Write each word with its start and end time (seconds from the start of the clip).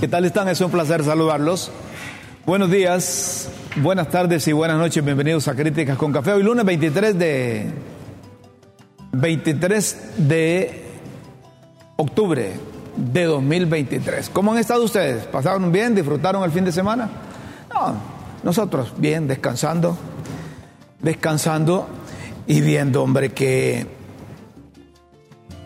¿Qué 0.00 0.08
tal 0.08 0.24
están? 0.24 0.48
Es 0.48 0.58
un 0.62 0.70
placer 0.70 1.04
saludarlos. 1.04 1.70
Buenos 2.46 2.70
días, 2.70 3.50
buenas 3.76 4.08
tardes 4.08 4.48
y 4.48 4.52
buenas 4.52 4.78
noches. 4.78 5.04
Bienvenidos 5.04 5.46
a 5.46 5.54
Críticas 5.54 5.98
con 5.98 6.10
Café. 6.10 6.32
Hoy 6.32 6.42
lunes 6.42 6.64
23 6.64 7.18
de 7.18 7.70
23 9.12 9.96
de 10.16 10.84
octubre 11.96 12.52
de 12.96 13.24
2023. 13.24 14.30
¿Cómo 14.30 14.52
han 14.52 14.58
estado 14.58 14.84
ustedes? 14.84 15.24
¿Pasaron 15.24 15.70
bien? 15.70 15.94
¿Disfrutaron 15.94 16.44
el 16.44 16.50
fin 16.50 16.64
de 16.64 16.72
semana? 16.72 17.10
No, 17.68 17.92
nosotros 18.42 18.94
bien, 18.96 19.28
descansando, 19.28 19.98
descansando 20.98 21.86
y 22.46 22.62
viendo, 22.62 23.02
hombre, 23.02 23.32
que 23.32 23.86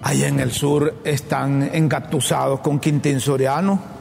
allá 0.02 0.26
en 0.26 0.40
el 0.40 0.50
sur 0.50 0.92
están 1.04 1.70
engatusados 1.72 2.58
con 2.58 2.80
Quintín 2.80 3.20
Soriano 3.20 3.93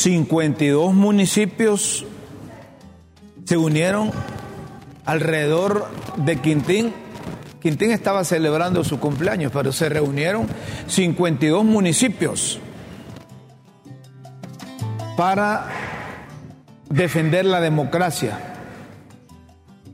52 0.00 0.94
municipios 0.94 2.06
se 3.44 3.58
unieron 3.58 4.10
alrededor 5.04 5.88
de 6.16 6.36
Quintín. 6.36 6.94
Quintín 7.60 7.90
estaba 7.90 8.24
celebrando 8.24 8.82
su 8.82 8.98
cumpleaños, 8.98 9.52
pero 9.52 9.72
se 9.72 9.90
reunieron 9.90 10.46
52 10.86 11.64
municipios 11.66 12.60
para 15.18 15.68
defender 16.88 17.44
la 17.44 17.60
democracia. 17.60 18.38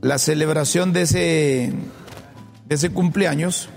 La 0.03 0.19
celebración 0.19 0.93
de 0.93 1.03
ese, 1.03 1.73
de 2.69 2.75
ese 2.75 2.91
cumpleaños 2.91 3.71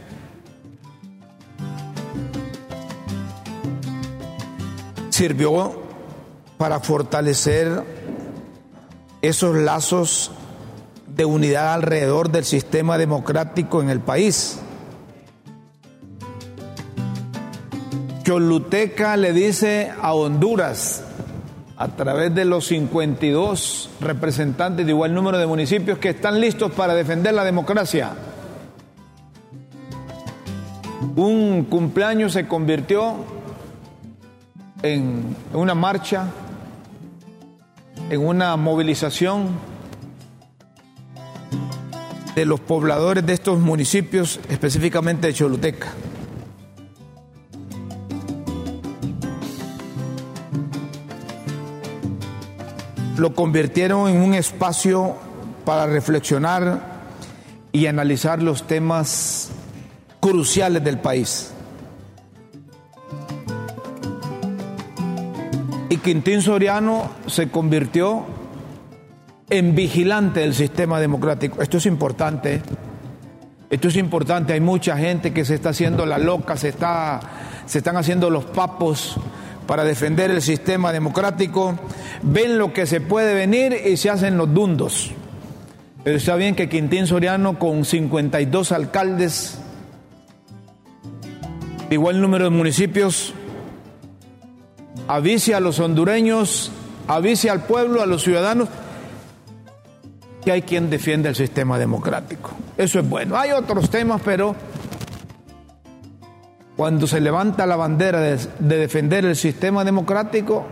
sirvió 5.10 5.89
para 6.60 6.82
fortalecer 6.82 7.86
esos 9.22 9.56
lazos 9.56 10.30
de 11.08 11.24
unidad 11.24 11.74
alrededor 11.74 12.32
del 12.32 12.44
sistema 12.44 12.98
democrático 12.98 13.82
en 13.82 13.90
el 13.90 14.02
país. 14.02 14.60
Choluteca 18.24 19.16
le 19.16 19.32
dice 19.32 19.94
a 20.02 20.14
Honduras, 20.14 21.06
a 21.78 21.88
través 21.88 22.36
de 22.36 22.44
los 22.44 22.68
52 22.68 23.92
representantes 24.02 24.86
de 24.86 24.92
igual 24.92 25.14
número 25.14 25.38
de 25.38 25.48
municipios 25.48 25.98
que 25.98 26.10
están 26.10 26.42
listos 26.42 26.74
para 26.74 26.94
defender 26.94 27.34
la 27.36 27.46
democracia. 27.46 28.12
Un 31.16 31.68
cumpleaños 31.70 32.34
se 32.34 32.50
convirtió 32.50 33.16
en 34.84 35.38
una 35.54 35.74
marcha 35.74 36.26
en 38.10 38.26
una 38.26 38.56
movilización 38.58 39.50
de 42.36 42.46
los 42.46 42.60
pobladores 42.60 43.26
de 43.26 43.34
estos 43.34 43.60
municipios, 43.60 44.40
específicamente 44.50 45.28
de 45.28 45.34
Choluteca. 45.34 45.88
Lo 53.18 53.36
convirtieron 53.36 54.10
en 54.10 54.22
un 54.22 54.34
espacio 54.34 55.16
para 55.66 55.86
reflexionar 55.86 56.82
y 57.72 57.86
analizar 57.86 58.42
los 58.42 58.66
temas 58.66 59.50
cruciales 60.20 60.84
del 60.84 61.00
país. 61.00 61.52
Quintín 66.10 66.42
Soriano 66.42 67.08
se 67.28 67.50
convirtió 67.50 68.26
en 69.48 69.76
vigilante 69.76 70.40
del 70.40 70.56
sistema 70.56 71.00
democrático. 71.00 71.62
Esto 71.62 71.78
es 71.78 71.86
importante. 71.86 72.64
Esto 73.70 73.90
es 73.90 73.96
importante. 73.96 74.54
Hay 74.54 74.60
mucha 74.60 74.98
gente 74.98 75.34
que 75.34 75.46
se 75.46 75.54
está 75.54 75.70
haciendo 75.70 76.08
la 76.08 76.18
loca, 76.18 76.58
se, 76.58 76.70
está, 76.70 77.20
se 77.68 77.78
están 77.78 77.96
haciendo 77.96 78.32
los 78.32 78.46
papos 78.46 79.18
para 79.68 79.84
defender 79.84 80.32
el 80.32 80.42
sistema 80.42 80.92
democrático. 80.92 81.78
Ven 82.24 82.58
lo 82.58 82.74
que 82.74 82.88
se 82.88 83.02
puede 83.02 83.36
venir 83.36 83.78
y 83.86 83.96
se 83.96 84.10
hacen 84.10 84.36
los 84.36 84.52
dundos. 84.52 85.12
Pero 86.04 86.18
está 86.18 86.38
bien 86.38 86.56
que 86.56 86.70
Quintín 86.70 87.06
Soriano, 87.06 87.60
con 87.60 87.86
52 87.86 88.72
alcaldes, 88.72 89.60
de 91.88 91.94
igual 91.94 92.20
número 92.20 92.46
de 92.46 92.50
municipios, 92.50 93.36
avise 95.10 95.56
a 95.56 95.60
los 95.60 95.80
hondureños, 95.80 96.72
avise 97.08 97.50
al 97.50 97.64
pueblo, 97.64 98.04
a 98.04 98.06
los 98.06 98.22
ciudadanos, 98.22 98.70
que 100.46 100.52
hay 100.52 100.62
quien 100.62 100.92
defiende 100.92 101.28
el 101.30 101.36
sistema 101.36 101.80
democrático. 101.80 102.52
Eso 102.78 103.00
es 103.00 103.10
bueno. 103.10 103.36
Hay 103.36 103.52
otros 103.52 103.90
temas, 103.90 104.22
pero 104.24 104.56
cuando 106.78 107.08
se 107.08 107.20
levanta 107.20 107.66
la 107.66 107.76
bandera 107.76 108.20
de, 108.20 108.38
de 108.60 108.78
defender 108.78 109.26
el 109.26 109.36
sistema 109.36 109.84
democrático, 109.84 110.68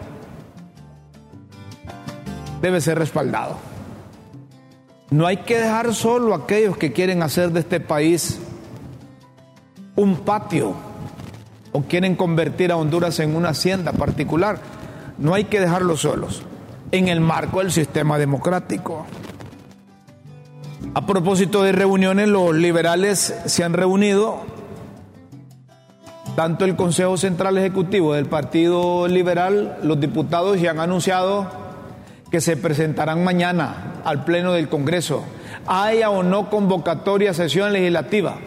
debe 2.62 2.80
ser 2.80 3.00
respaldado. 3.00 3.58
No 5.10 5.26
hay 5.26 5.38
que 5.38 5.58
dejar 5.58 5.96
solo 5.96 6.36
a 6.36 6.44
aquellos 6.44 6.78
que 6.78 6.94
quieren 6.94 7.24
hacer 7.24 7.50
de 7.50 7.62
este 7.62 7.80
país 7.80 8.40
un 9.96 10.18
patio 10.18 10.76
o 11.72 11.82
quieren 11.82 12.16
convertir 12.16 12.72
a 12.72 12.78
Honduras 12.78 13.20
en 13.20 13.36
una 13.36 13.50
hacienda 13.50 13.92
particular. 13.92 14.60
No 15.18 15.34
hay 15.34 15.46
que 15.46 15.60
dejarlos 15.60 16.02
solos 16.02 16.44
en 16.92 17.08
el 17.08 17.22
marco 17.22 17.60
del 17.60 17.72
sistema 17.72 18.18
democrático. 18.18 19.06
A 20.94 21.06
propósito 21.06 21.64
de 21.64 21.72
reuniones, 21.72 22.28
los 22.28 22.56
liberales 22.56 23.36
se 23.46 23.64
han 23.64 23.74
reunido, 23.74 24.40
tanto 26.36 26.66
el 26.66 26.76
Consejo 26.76 27.18
Central 27.18 27.58
Ejecutivo 27.58 28.14
del 28.14 28.28
Partido 28.28 29.08
Liberal, 29.08 29.78
los 29.84 30.00
diputados 30.00 30.62
ya 30.62 30.72
han 30.72 30.80
anunciado 30.80 31.48
que 32.32 32.42
se 32.42 32.58
presentarán 32.58 33.24
mañana 33.24 33.94
al 34.06 34.24
Pleno 34.24 34.54
del 34.54 34.70
Congreso, 34.70 35.24
haya 35.66 36.10
o 36.10 36.24
no 36.24 36.50
convocatoria 36.50 37.32
a 37.32 37.34
sesión 37.34 37.74
legislativa. 37.74 38.38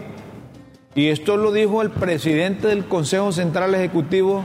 Y 0.94 1.08
esto 1.08 1.36
lo 1.36 1.52
dijo 1.52 1.82
el 1.82 1.90
presidente 1.90 2.66
del 2.66 2.84
Consejo 2.84 3.30
Central 3.30 3.74
Ejecutivo 3.76 4.44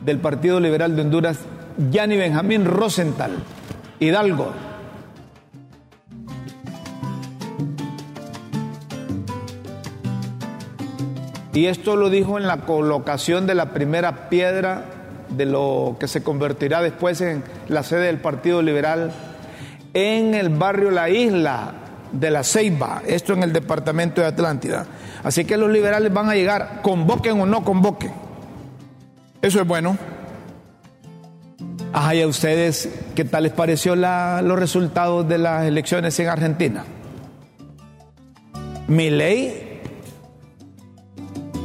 del 0.00 0.18
Partido 0.18 0.58
Liberal 0.58 0.96
de 0.96 1.02
Honduras, 1.02 1.40
Yanni 1.90 2.16
Benjamín 2.16 2.64
Rosenthal, 2.64 3.32
Hidalgo. 4.00 4.52
Y 11.52 11.66
esto 11.66 11.96
lo 11.96 12.08
dijo 12.08 12.38
en 12.38 12.46
la 12.46 12.62
colocación 12.62 13.46
de 13.46 13.54
la 13.54 13.72
primera 13.72 14.30
piedra 14.30 14.84
de 15.28 15.44
lo 15.44 15.96
que 16.00 16.08
se 16.08 16.22
convertirá 16.22 16.80
después 16.80 17.20
en 17.20 17.42
la 17.68 17.82
sede 17.82 18.06
del 18.06 18.18
Partido 18.18 18.62
Liberal 18.62 19.12
en 19.92 20.34
el 20.34 20.48
barrio 20.48 20.90
La 20.90 21.10
Isla 21.10 21.72
de 22.12 22.30
la 22.30 22.44
Ceiba, 22.44 23.02
esto 23.06 23.34
en 23.34 23.42
el 23.42 23.52
departamento 23.52 24.20
de 24.22 24.26
Atlántida. 24.26 24.86
Así 25.26 25.44
que 25.44 25.56
los 25.56 25.68
liberales 25.72 26.14
van 26.14 26.30
a 26.30 26.36
llegar, 26.36 26.82
convoquen 26.82 27.40
o 27.40 27.46
no 27.46 27.64
convoquen. 27.64 28.12
Eso 29.42 29.60
es 29.60 29.66
bueno. 29.66 29.98
Ajá, 31.92 32.14
y 32.14 32.22
a 32.22 32.28
ustedes, 32.28 32.88
¿qué 33.16 33.24
tal 33.24 33.42
les 33.42 33.52
pareció 33.52 33.96
los 33.96 34.56
resultados 34.56 35.28
de 35.28 35.38
las 35.38 35.64
elecciones 35.64 36.16
en 36.20 36.28
Argentina? 36.28 36.84
Mi 38.86 39.10
ley 39.10 39.80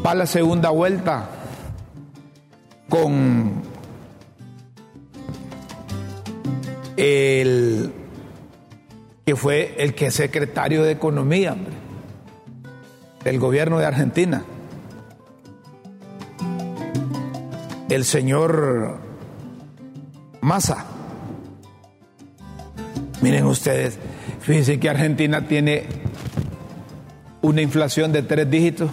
va 0.03 0.11
a 0.13 0.15
la 0.15 0.25
segunda 0.25 0.71
vuelta 0.71 1.29
con 2.89 3.61
el 6.97 7.93
que 9.23 9.35
fue 9.35 9.75
el 9.77 9.93
que 9.93 10.07
es 10.07 10.15
secretario 10.15 10.81
de 10.81 10.93
Economía 10.93 11.53
hombre, 11.53 11.90
del 13.23 13.39
gobierno 13.39 13.79
de 13.79 13.85
Argentina. 13.85 14.43
El 17.89 18.05
señor 18.05 18.99
Massa. 20.41 20.85
Miren 23.21 23.45
ustedes, 23.45 23.99
fíjense 24.39 24.79
que 24.79 24.89
Argentina 24.89 25.47
tiene 25.47 25.85
una 27.41 27.61
inflación 27.61 28.11
de 28.11 28.23
tres 28.23 28.49
dígitos 28.49 28.89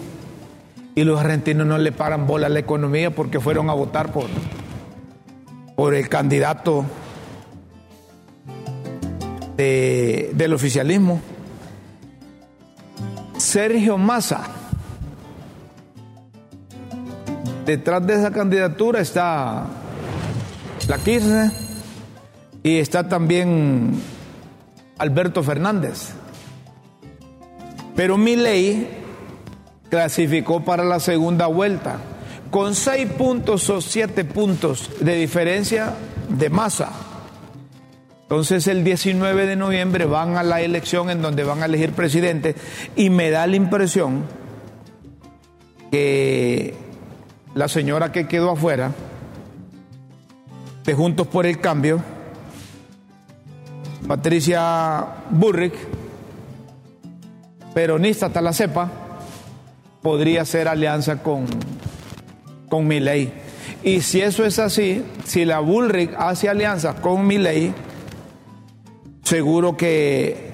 y 0.94 1.04
los 1.04 1.20
argentinos 1.20 1.66
no 1.66 1.78
le 1.78 1.92
paran 1.92 2.26
bola 2.26 2.46
a 2.46 2.50
la 2.50 2.58
economía 2.58 3.14
porque 3.14 3.40
fueron 3.40 3.70
a 3.70 3.72
votar 3.72 4.12
por, 4.12 4.26
por 5.76 5.94
el 5.94 6.08
candidato 6.08 6.84
del 9.56 10.52
oficialismo, 10.52 11.20
Sergio 13.48 13.96
Massa. 13.96 14.42
Detrás 17.64 18.06
de 18.06 18.14
esa 18.14 18.30
candidatura 18.30 19.00
está 19.00 19.64
la 20.86 20.98
Kirchner 20.98 21.50
y 22.62 22.76
está 22.76 23.08
también 23.08 24.02
Alberto 24.98 25.42
Fernández. 25.42 26.10
Pero 27.96 28.18
mi 28.18 28.36
ley 28.36 28.86
clasificó 29.88 30.62
para 30.62 30.84
la 30.84 31.00
segunda 31.00 31.46
vuelta 31.46 31.96
con 32.50 32.74
seis 32.74 33.10
puntos 33.10 33.70
o 33.70 33.80
siete 33.80 34.26
puntos 34.26 34.90
de 35.00 35.16
diferencia 35.16 35.94
de 36.28 36.50
masa. 36.50 37.07
Entonces 38.28 38.66
el 38.66 38.84
19 38.84 39.46
de 39.46 39.56
noviembre 39.56 40.04
van 40.04 40.36
a 40.36 40.42
la 40.42 40.60
elección 40.60 41.08
en 41.08 41.22
donde 41.22 41.44
van 41.44 41.62
a 41.62 41.64
elegir 41.64 41.92
presidente 41.92 42.54
y 42.94 43.08
me 43.08 43.30
da 43.30 43.46
la 43.46 43.56
impresión 43.56 44.24
que 45.90 46.74
la 47.54 47.68
señora 47.68 48.12
que 48.12 48.28
quedó 48.28 48.50
afuera 48.50 48.92
de 50.84 50.92
Juntos 50.92 51.26
por 51.26 51.46
el 51.46 51.58
Cambio, 51.58 52.02
Patricia 54.06 55.06
Burrick, 55.30 55.72
peronista 57.72 58.26
hasta 58.26 58.42
la 58.42 58.52
cepa, 58.52 58.90
podría 60.02 60.42
hacer 60.42 60.68
alianza 60.68 61.22
con, 61.22 61.46
con 62.68 62.86
mi 62.86 63.00
ley. 63.00 63.32
Y 63.82 64.02
si 64.02 64.20
eso 64.20 64.44
es 64.44 64.58
así, 64.58 65.02
si 65.24 65.46
la 65.46 65.60
Bullrich 65.60 66.10
hace 66.18 66.50
alianza 66.50 66.96
con 66.96 67.26
mi 67.26 67.38
ley, 67.38 67.72
seguro 69.28 69.76
que 69.76 70.48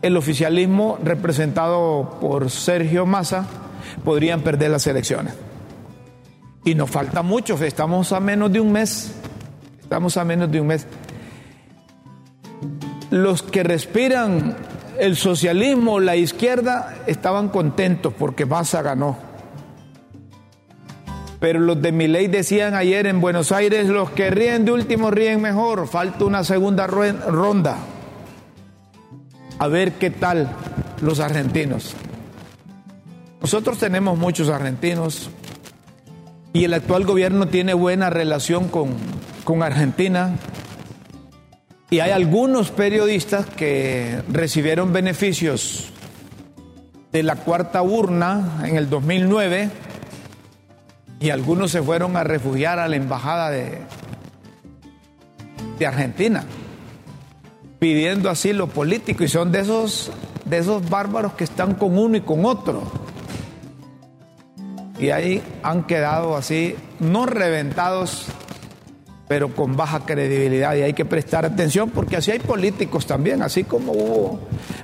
el 0.00 0.16
oficialismo 0.16 0.98
representado 1.04 2.16
por 2.18 2.50
Sergio 2.50 3.04
Massa 3.04 3.46
podrían 4.04 4.40
perder 4.40 4.70
las 4.70 4.86
elecciones. 4.86 5.34
Y 6.64 6.74
nos 6.74 6.88
falta 6.88 7.22
mucho, 7.22 7.62
estamos 7.62 8.12
a 8.12 8.20
menos 8.20 8.50
de 8.52 8.60
un 8.60 8.72
mes. 8.72 9.12
Estamos 9.82 10.16
a 10.16 10.24
menos 10.24 10.50
de 10.50 10.60
un 10.62 10.66
mes. 10.68 10.86
Los 13.10 13.42
que 13.42 13.62
respiran 13.62 14.56
el 14.98 15.16
socialismo, 15.16 16.00
la 16.00 16.16
izquierda, 16.16 16.96
estaban 17.06 17.50
contentos 17.50 18.14
porque 18.18 18.46
Massa 18.46 18.80
ganó. 18.80 19.27
Pero 21.40 21.60
los 21.60 21.80
de 21.80 21.92
mi 21.92 22.08
ley 22.08 22.26
decían 22.26 22.74
ayer 22.74 23.06
en 23.06 23.20
Buenos 23.20 23.52
Aires, 23.52 23.86
los 23.86 24.10
que 24.10 24.30
ríen 24.30 24.64
de 24.64 24.72
último 24.72 25.10
ríen 25.10 25.40
mejor, 25.40 25.86
falta 25.86 26.24
una 26.24 26.42
segunda 26.42 26.86
ronda. 26.86 27.78
A 29.58 29.68
ver 29.68 29.92
qué 29.92 30.10
tal 30.10 30.50
los 31.00 31.20
argentinos. 31.20 31.94
Nosotros 33.40 33.78
tenemos 33.78 34.18
muchos 34.18 34.48
argentinos 34.48 35.30
y 36.52 36.64
el 36.64 36.74
actual 36.74 37.04
gobierno 37.04 37.46
tiene 37.46 37.72
buena 37.74 38.10
relación 38.10 38.68
con, 38.68 38.94
con 39.44 39.62
Argentina. 39.62 40.34
Y 41.90 42.00
hay 42.00 42.10
algunos 42.10 42.70
periodistas 42.70 43.46
que 43.46 44.22
recibieron 44.30 44.92
beneficios 44.92 45.90
de 47.12 47.22
la 47.22 47.36
cuarta 47.36 47.80
urna 47.82 48.62
en 48.64 48.76
el 48.76 48.90
2009 48.90 49.70
y 51.20 51.30
algunos 51.30 51.70
se 51.70 51.82
fueron 51.82 52.16
a 52.16 52.24
refugiar 52.24 52.78
a 52.78 52.88
la 52.88 52.96
embajada 52.96 53.50
de, 53.50 53.78
de 55.78 55.86
Argentina, 55.86 56.44
pidiendo 57.78 58.30
asilo 58.30 58.68
político 58.68 59.24
y 59.24 59.28
son 59.28 59.50
de 59.50 59.60
esos, 59.60 60.12
de 60.44 60.58
esos 60.58 60.88
bárbaros 60.88 61.32
que 61.32 61.44
están 61.44 61.74
con 61.74 61.98
uno 61.98 62.16
y 62.16 62.20
con 62.20 62.44
otro. 62.44 62.82
Y 64.98 65.10
ahí 65.10 65.42
han 65.62 65.84
quedado 65.84 66.36
así, 66.36 66.74
no 66.98 67.26
reventados, 67.26 68.26
pero 69.28 69.54
con 69.54 69.76
baja 69.76 70.00
credibilidad. 70.00 70.74
Y 70.74 70.82
hay 70.82 70.92
que 70.92 71.04
prestar 71.04 71.44
atención 71.44 71.90
porque 71.90 72.16
así 72.16 72.32
hay 72.32 72.40
políticos 72.40 73.06
también, 73.06 73.42
así 73.42 73.62
como 73.62 73.92
hubo 73.92 74.40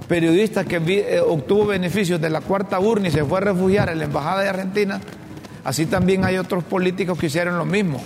periodistas 0.07 0.67
que 0.67 0.77
eh, 0.77 1.21
obtuvo 1.21 1.67
beneficios 1.67 2.21
de 2.21 2.31
la 2.31 2.41
cuarta 2.43 2.79
urna 2.79 3.09
y 3.09 3.11
se 3.11 3.25
fue 3.25 3.39
a 3.39 3.43
refugiar 3.43 3.89
en 3.89 3.99
la 3.99 4.05
embajada 4.05 4.43
de 4.43 4.49
Argentina 4.49 5.01
Así 5.65 5.87
también 5.87 6.25
hay 6.25 6.37
otros 6.37 6.63
políticos 6.63 7.19
que 7.19 7.27
hicieron 7.27 7.57
lo 7.57 7.65
mismo 7.65 8.03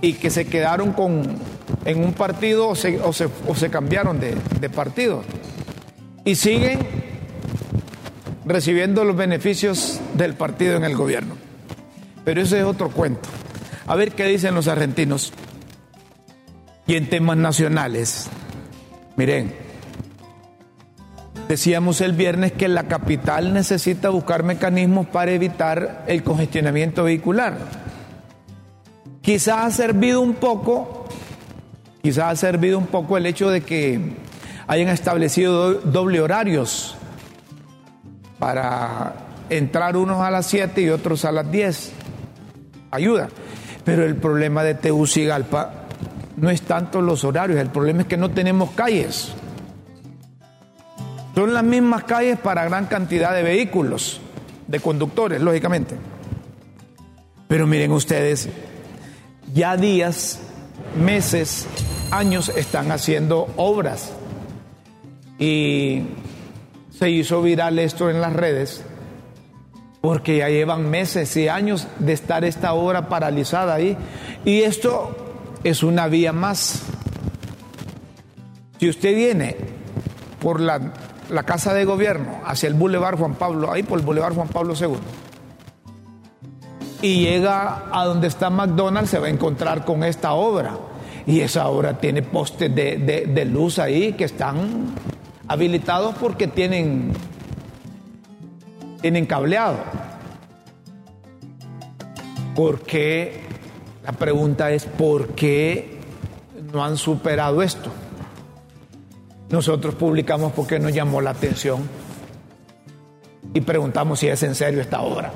y 0.00 0.14
que 0.14 0.30
se 0.30 0.46
quedaron 0.46 0.92
con, 0.92 1.36
en 1.84 2.04
un 2.04 2.12
partido 2.12 2.68
o 2.68 2.76
se, 2.76 3.00
o 3.00 3.12
se, 3.12 3.70
cambiaron 3.70 4.20
de, 4.20 4.36
de 4.60 4.70
partido 4.70 5.24
y 6.24 6.36
siguen 6.36 6.78
recibiendo 8.44 9.04
los 9.04 9.16
beneficios 9.16 10.00
del 10.14 10.34
partido 10.34 10.76
en 10.76 10.84
el 10.84 10.96
gobierno. 10.96 11.34
Pero 12.24 12.40
ese 12.40 12.60
es 12.60 12.64
otro 12.64 12.90
cuento. 12.90 13.28
A 13.86 13.96
ver 13.96 14.12
qué 14.12 14.24
dicen 14.26 14.54
los 14.54 14.68
argentinos. 14.68 15.32
Y 16.86 16.94
en 16.94 17.10
temas 17.10 17.36
nacionales, 17.36 18.28
miren, 19.16 19.54
Decíamos 21.48 22.02
el 22.02 22.12
viernes 22.12 22.52
que 22.52 22.68
la 22.68 22.88
capital 22.88 23.54
necesita 23.54 24.10
buscar 24.10 24.42
mecanismos 24.42 25.06
para 25.06 25.32
evitar 25.32 26.04
el 26.06 26.22
congestionamiento 26.22 27.04
vehicular. 27.04 27.56
Quizás 29.22 29.64
ha 29.64 29.70
servido 29.70 30.20
un 30.20 30.34
poco, 30.34 31.06
quizás 32.02 32.32
ha 32.32 32.36
servido 32.36 32.76
un 32.76 32.86
poco 32.86 33.16
el 33.16 33.24
hecho 33.24 33.48
de 33.48 33.62
que 33.62 33.98
hayan 34.66 34.88
establecido 34.88 35.72
doble 35.72 36.20
horarios 36.20 36.96
para 38.38 39.14
entrar 39.48 39.96
unos 39.96 40.20
a 40.20 40.30
las 40.30 40.46
7 40.46 40.82
y 40.82 40.90
otros 40.90 41.24
a 41.24 41.32
las 41.32 41.50
10. 41.50 41.92
Ayuda. 42.90 43.30
Pero 43.84 44.04
el 44.04 44.16
problema 44.16 44.62
de 44.62 44.74
Tegucigalpa 44.74 45.86
no 46.36 46.50
es 46.50 46.60
tanto 46.60 47.00
los 47.00 47.24
horarios, 47.24 47.58
el 47.58 47.70
problema 47.70 48.02
es 48.02 48.06
que 48.06 48.18
no 48.18 48.30
tenemos 48.32 48.72
calles. 48.72 49.32
Son 51.38 51.54
las 51.54 51.62
mismas 51.62 52.02
calles 52.02 52.36
para 52.36 52.64
gran 52.64 52.86
cantidad 52.86 53.32
de 53.32 53.44
vehículos, 53.44 54.20
de 54.66 54.80
conductores, 54.80 55.40
lógicamente. 55.40 55.94
Pero 57.46 57.64
miren 57.64 57.92
ustedes, 57.92 58.48
ya 59.54 59.76
días, 59.76 60.40
meses, 61.00 61.68
años 62.10 62.48
están 62.48 62.90
haciendo 62.90 63.46
obras. 63.56 64.14
Y 65.38 66.06
se 66.90 67.08
hizo 67.08 67.40
viral 67.40 67.78
esto 67.78 68.10
en 68.10 68.20
las 68.20 68.32
redes 68.32 68.82
porque 70.00 70.38
ya 70.38 70.48
llevan 70.48 70.90
meses 70.90 71.36
y 71.36 71.46
años 71.46 71.86
de 72.00 72.14
estar 72.14 72.44
esta 72.44 72.72
obra 72.72 73.08
paralizada 73.08 73.74
ahí. 73.74 73.96
Y 74.44 74.62
esto 74.62 75.14
es 75.62 75.84
una 75.84 76.08
vía 76.08 76.32
más. 76.32 76.82
Si 78.80 78.88
usted 78.88 79.14
viene 79.14 79.56
por 80.40 80.60
la 80.60 81.07
la 81.30 81.42
casa 81.42 81.74
de 81.74 81.84
gobierno 81.84 82.40
hacia 82.44 82.68
el 82.68 82.74
Boulevard 82.74 83.18
Juan 83.18 83.34
Pablo, 83.34 83.72
ahí 83.72 83.82
por 83.82 83.98
el 83.98 84.04
Boulevard 84.04 84.34
Juan 84.34 84.48
Pablo 84.48 84.74
II, 84.78 84.96
y 87.00 87.20
llega 87.20 87.84
a 87.92 88.04
donde 88.04 88.26
está 88.26 88.50
McDonald's, 88.50 89.10
se 89.10 89.18
va 89.18 89.28
a 89.28 89.30
encontrar 89.30 89.84
con 89.84 90.02
esta 90.02 90.32
obra. 90.32 90.76
Y 91.26 91.40
esa 91.40 91.68
obra 91.68 91.98
tiene 91.98 92.22
postes 92.22 92.74
de, 92.74 93.44
luz 93.44 93.78
ahí 93.78 94.14
que 94.14 94.24
están 94.24 94.94
habilitados 95.46 96.14
porque 96.16 96.48
tienen, 96.48 97.12
tienen 99.00 99.26
cableado. 99.26 99.76
¿Por 102.56 102.80
qué? 102.80 103.42
La 104.04 104.12
pregunta 104.12 104.70
es, 104.72 104.86
¿por 104.86 105.34
qué 105.34 106.00
no 106.72 106.82
han 106.84 106.96
superado 106.96 107.62
esto? 107.62 107.92
Nosotros 109.50 109.94
publicamos 109.94 110.52
porque 110.52 110.78
nos 110.78 110.92
llamó 110.92 111.20
la 111.20 111.30
atención 111.30 111.88
y 113.54 113.60
preguntamos 113.62 114.20
si 114.20 114.28
es 114.28 114.42
en 114.42 114.54
serio 114.54 114.80
esta 114.80 115.00
obra. 115.00 115.32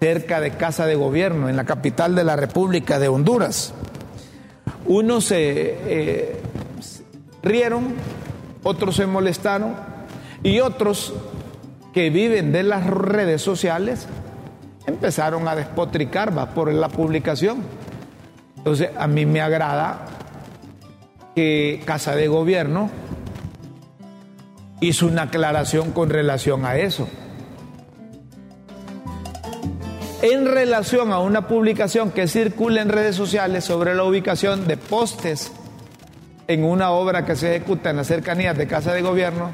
Cerca 0.00 0.40
de 0.40 0.52
Casa 0.52 0.86
de 0.86 0.94
Gobierno, 0.94 1.48
en 1.48 1.56
la 1.56 1.64
capital 1.64 2.14
de 2.14 2.24
la 2.24 2.36
República 2.36 2.98
de 2.98 3.08
Honduras. 3.08 3.72
Uno 4.86 5.20
se, 5.20 5.38
eh, 5.40 6.36
rieron, 7.42 7.94
otros 8.62 8.96
se 8.96 9.06
molestaron 9.06 9.74
y 10.42 10.60
otros 10.60 11.14
que 11.92 12.10
viven 12.10 12.52
de 12.52 12.62
las 12.62 12.86
redes 12.86 13.42
sociales 13.42 14.06
empezaron 14.86 15.48
a 15.48 15.56
despotricar 15.56 16.32
por 16.54 16.72
la 16.72 16.88
publicación. 16.88 17.62
Entonces, 18.56 18.90
a 18.96 19.06
mí 19.06 19.26
me 19.26 19.40
agrada 19.40 20.06
que 21.38 21.80
Casa 21.84 22.16
de 22.16 22.26
Gobierno 22.26 22.90
hizo 24.80 25.06
una 25.06 25.22
aclaración 25.22 25.92
con 25.92 26.10
relación 26.10 26.64
a 26.64 26.78
eso. 26.78 27.08
En 30.20 30.46
relación 30.46 31.12
a 31.12 31.20
una 31.20 31.46
publicación 31.46 32.10
que 32.10 32.26
circula 32.26 32.82
en 32.82 32.88
redes 32.88 33.14
sociales 33.14 33.62
sobre 33.62 33.94
la 33.94 34.02
ubicación 34.02 34.66
de 34.66 34.76
postes 34.78 35.52
en 36.48 36.64
una 36.64 36.90
obra 36.90 37.24
que 37.24 37.36
se 37.36 37.54
ejecuta 37.54 37.90
en 37.90 37.98
las 37.98 38.08
cercanías 38.08 38.58
de 38.58 38.66
Casa 38.66 38.92
de 38.92 39.02
Gobierno, 39.02 39.52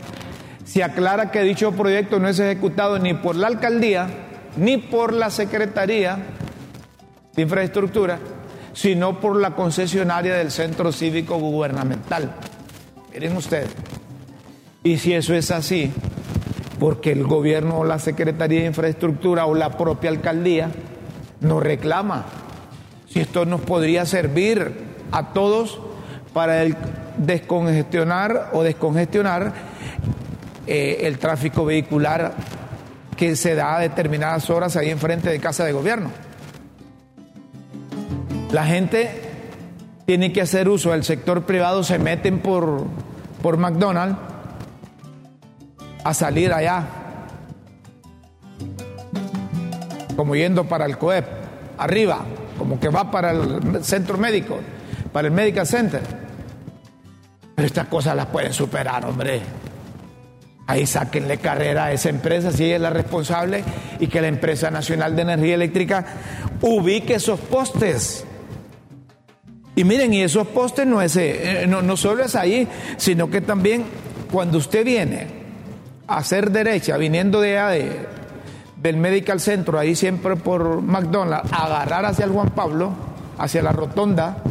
se 0.64 0.82
aclara 0.82 1.30
que 1.30 1.42
dicho 1.42 1.72
proyecto 1.72 2.18
no 2.18 2.28
es 2.28 2.38
ejecutado 2.38 2.98
ni 2.98 3.12
por 3.12 3.36
la 3.36 3.48
alcaldía 3.48 4.08
ni 4.56 4.78
por 4.78 5.12
la 5.12 5.28
Secretaría 5.28 6.16
de 7.34 7.42
Infraestructura, 7.42 8.18
sino 8.74 9.20
por 9.20 9.40
la 9.40 9.54
concesionaria 9.54 10.34
del 10.34 10.50
Centro 10.50 10.92
Cívico 10.92 11.38
Gubernamental. 11.38 12.34
Miren 13.12 13.36
ustedes. 13.36 13.70
Y 14.82 14.98
si 14.98 15.14
eso 15.14 15.32
es 15.34 15.50
así, 15.50 15.92
porque 16.78 17.12
el 17.12 17.24
gobierno 17.24 17.78
o 17.78 17.84
la 17.84 17.98
Secretaría 17.98 18.60
de 18.60 18.66
Infraestructura 18.66 19.46
o 19.46 19.54
la 19.54 19.78
propia 19.78 20.10
alcaldía 20.10 20.70
nos 21.40 21.62
reclama, 21.62 22.26
si 23.08 23.20
esto 23.20 23.46
nos 23.46 23.60
podría 23.60 24.04
servir 24.04 24.72
a 25.12 25.32
todos 25.32 25.80
para 26.32 26.64
descongestionar 27.16 28.50
o 28.52 28.64
descongestionar 28.64 29.52
eh, 30.66 30.98
el 31.02 31.18
tráfico 31.18 31.64
vehicular 31.64 32.34
que 33.16 33.36
se 33.36 33.54
da 33.54 33.76
a 33.76 33.80
determinadas 33.80 34.50
horas 34.50 34.76
ahí 34.76 34.90
enfrente 34.90 35.30
de 35.30 35.38
casa 35.38 35.64
de 35.64 35.72
gobierno. 35.72 36.10
La 38.54 38.64
gente 38.64 39.10
tiene 40.06 40.32
que 40.32 40.40
hacer 40.40 40.68
uso 40.68 40.92
del 40.92 41.02
sector 41.02 41.42
privado, 41.42 41.82
se 41.82 41.98
meten 41.98 42.38
por, 42.38 42.84
por 43.42 43.56
McDonald's 43.56 44.16
a 46.04 46.14
salir 46.14 46.52
allá, 46.52 46.84
como 50.14 50.36
yendo 50.36 50.68
para 50.68 50.86
el 50.86 50.98
COEP, 50.98 51.24
arriba, 51.78 52.20
como 52.56 52.78
que 52.78 52.90
va 52.90 53.10
para 53.10 53.32
el 53.32 53.82
centro 53.82 54.18
médico, 54.18 54.60
para 55.12 55.26
el 55.26 55.34
Medical 55.34 55.66
Center. 55.66 56.02
Pero 57.56 57.66
estas 57.66 57.88
cosas 57.88 58.14
las 58.14 58.26
pueden 58.26 58.52
superar, 58.52 59.04
hombre. 59.04 59.40
Ahí 60.68 60.86
sáquenle 60.86 61.38
carrera 61.38 61.86
a 61.86 61.92
esa 61.92 62.08
empresa 62.08 62.52
si 62.52 62.66
ella 62.66 62.76
es 62.76 62.82
la 62.82 62.90
responsable 62.90 63.64
y 63.98 64.06
que 64.06 64.20
la 64.20 64.28
empresa 64.28 64.70
nacional 64.70 65.16
de 65.16 65.22
energía 65.22 65.56
eléctrica 65.56 66.06
ubique 66.60 67.14
esos 67.14 67.40
postes. 67.40 68.24
Y 69.76 69.84
miren, 69.84 70.14
y 70.14 70.22
esos 70.22 70.46
postes 70.48 70.86
no, 70.86 71.02
es, 71.02 71.16
eh, 71.16 71.64
no, 71.68 71.82
no 71.82 71.96
solo 71.96 72.24
es 72.24 72.36
ahí, 72.36 72.68
sino 72.96 73.28
que 73.28 73.40
también 73.40 73.84
cuando 74.30 74.58
usted 74.58 74.84
viene 74.84 75.26
a 76.06 76.18
hacer 76.18 76.50
derecha, 76.50 76.96
viniendo 76.96 77.40
de, 77.40 77.50
de 77.50 78.06
del 78.84 78.98
Medical 78.98 79.40
Center, 79.40 79.76
ahí 79.76 79.96
siempre 79.96 80.36
por 80.36 80.82
McDonald's, 80.82 81.50
agarrar 81.52 82.04
hacia 82.04 82.26
el 82.26 82.32
Juan 82.32 82.50
Pablo, 82.50 82.92
hacia 83.38 83.62
la 83.62 83.72
rotonda, 83.72 84.42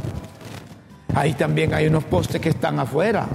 ahí 1.13 1.33
también 1.33 1.71
hay 1.73 1.85
unos 1.85 2.03
postes 2.05 2.41
que 2.41 2.49
están 2.49 2.79
afuera. 2.79 3.27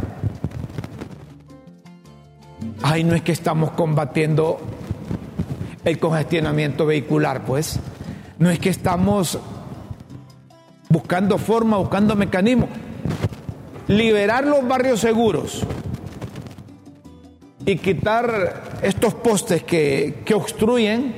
Ay, 2.82 3.04
no 3.04 3.14
es 3.14 3.22
que 3.22 3.30
estamos 3.30 3.70
combatiendo 3.70 4.58
el 5.84 5.98
congestionamiento 6.00 6.84
vehicular, 6.84 7.44
pues. 7.44 7.78
No 8.38 8.50
es 8.50 8.58
que 8.58 8.70
estamos 8.70 9.38
buscando 10.88 11.38
forma, 11.38 11.76
buscando 11.76 12.16
mecanismos. 12.16 12.68
Liberar 13.86 14.46
los 14.46 14.66
barrios 14.66 15.00
seguros 15.00 15.64
y 17.64 17.76
quitar 17.76 18.62
estos 18.82 19.14
postes 19.14 19.62
que, 19.62 20.22
que 20.24 20.34
obstruyen 20.34 21.14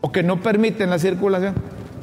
o 0.00 0.12
que 0.12 0.22
no 0.22 0.40
permiten 0.40 0.90
la 0.90 0.98
circulación. 0.98 1.54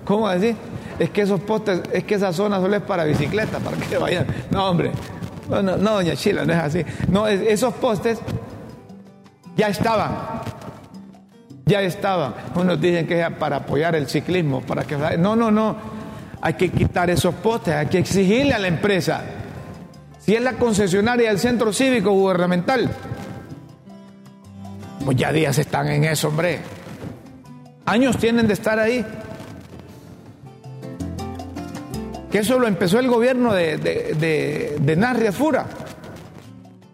¿Cómo 0.05 0.29
decir? 0.29 0.55
Es 0.99 1.09
que 1.11 1.21
esos 1.21 1.39
postes, 1.41 1.81
es 1.93 2.03
que 2.03 2.15
esa 2.15 2.33
zona 2.33 2.59
solo 2.59 2.75
es 2.75 2.81
para 2.81 3.03
bicicleta, 3.03 3.59
para 3.59 3.77
que 3.77 3.97
vayan. 3.97 4.25
No, 4.51 4.69
hombre. 4.69 4.91
No, 5.49 5.61
doña 5.61 6.15
Chila, 6.15 6.45
no 6.45 6.53
es 6.53 6.59
así. 6.59 6.85
No, 7.09 7.27
esos 7.27 7.73
postes 7.75 8.19
ya 9.55 9.67
estaban. 9.67 10.11
Ya 11.65 11.81
estaban. 11.81 12.33
Unos 12.55 12.79
dicen 12.79 13.07
que 13.07 13.19
es 13.19 13.29
para 13.31 13.57
apoyar 13.57 13.95
el 13.95 14.07
ciclismo, 14.07 14.61
para 14.61 14.83
que 14.83 14.97
no, 15.17 15.35
no, 15.35 15.51
no. 15.51 15.96
Hay 16.41 16.53
que 16.53 16.69
quitar 16.69 17.09
esos 17.09 17.33
postes, 17.35 17.73
hay 17.73 17.87
que 17.87 17.97
exigirle 17.97 18.53
a 18.53 18.59
la 18.59 18.67
empresa. 18.67 19.23
Si 20.19 20.35
es 20.35 20.41
la 20.41 20.53
concesionaria 20.53 21.29
del 21.29 21.39
centro 21.39 21.71
cívico 21.73 22.11
gubernamental, 22.11 22.89
pues 25.05 25.17
ya 25.17 25.31
días 25.31 25.57
están 25.57 25.87
en 25.87 26.03
eso, 26.03 26.27
hombre. 26.27 26.59
Años 27.85 28.17
tienen 28.17 28.45
de 28.45 28.53
estar 28.53 28.77
ahí. 28.77 29.05
Que 32.29 32.39
eso 32.39 32.59
lo 32.59 32.67
empezó 32.67 32.99
el 32.99 33.07
gobierno 33.07 33.53
de, 33.53 33.77
de, 33.77 34.75
de, 34.77 34.95
Nasria 34.97 35.31
Fura. 35.31 35.65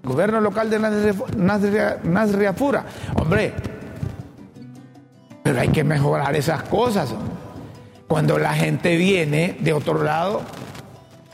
Gobierno 0.03 0.39
local 0.39 0.69
de 0.69 0.77
Nasria. 0.77 2.53
Hombre, 3.15 3.53
pero 5.41 5.59
hay 5.59 5.69
que 5.69 5.83
mejorar 5.83 6.35
esas 6.35 6.61
cosas. 6.63 7.09
Cuando 8.13 8.37
la 8.37 8.53
gente 8.53 8.95
viene 8.95 9.57
de 9.59 9.73
otro 9.73 10.03
lado, 10.03 10.43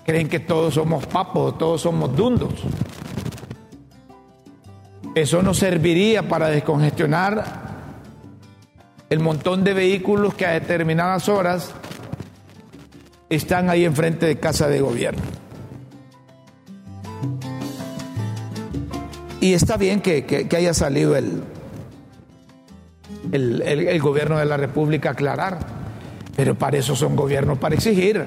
creen 0.05 0.29
que 0.29 0.39
todos 0.39 0.75
somos 0.75 1.05
papos, 1.07 1.57
todos 1.57 1.81
somos 1.81 2.15
dundos. 2.15 2.53
Eso 5.13 5.43
no 5.43 5.53
serviría 5.53 6.29
para 6.29 6.47
descongestionar 6.47 7.43
el 9.09 9.19
montón 9.19 9.65
de 9.65 9.73
vehículos 9.73 10.35
que 10.35 10.45
a 10.45 10.51
determinadas 10.51 11.27
horas 11.27 11.73
están 13.29 13.69
ahí 13.69 13.83
enfrente 13.83 14.25
de 14.25 14.39
casa 14.39 14.69
de 14.69 14.79
gobierno. 14.79 15.23
Y 19.41 19.53
está 19.53 19.75
bien 19.75 19.99
que, 19.99 20.47
haya 20.55 20.73
salido 20.73 21.17
el, 21.17 21.43
el, 23.33 23.99
gobierno 23.99 24.39
de 24.39 24.45
la 24.45 24.55
República 24.55 25.09
a 25.09 25.11
aclarar, 25.11 25.78
pero 26.39 26.55
para 26.55 26.77
eso 26.77 26.95
son 26.95 27.17
gobiernos, 27.17 27.57
para 27.57 27.75
exigir 27.75 28.25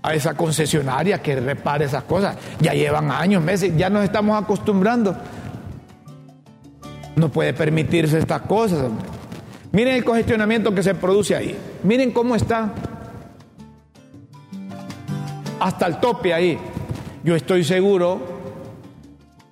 a 0.00 0.14
esa 0.14 0.34
concesionaria 0.34 1.20
que 1.20 1.34
repare 1.40 1.86
esas 1.86 2.04
cosas. 2.04 2.36
Ya 2.60 2.72
llevan 2.72 3.10
años, 3.10 3.42
meses, 3.42 3.76
ya 3.76 3.90
nos 3.90 4.04
estamos 4.04 4.40
acostumbrando. 4.40 5.16
No 7.16 7.30
puede 7.30 7.52
permitirse 7.52 8.16
estas 8.16 8.42
cosas. 8.42 8.92
Miren 9.72 9.96
el 9.96 10.04
congestionamiento 10.04 10.72
que 10.72 10.84
se 10.84 10.94
produce 10.94 11.34
ahí. 11.34 11.58
Miren 11.82 12.12
cómo 12.12 12.36
está. 12.36 12.74
Hasta 15.58 15.84
el 15.84 15.96
tope 15.96 16.32
ahí. 16.32 16.56
Yo 17.24 17.34
estoy 17.34 17.64
seguro 17.64 18.20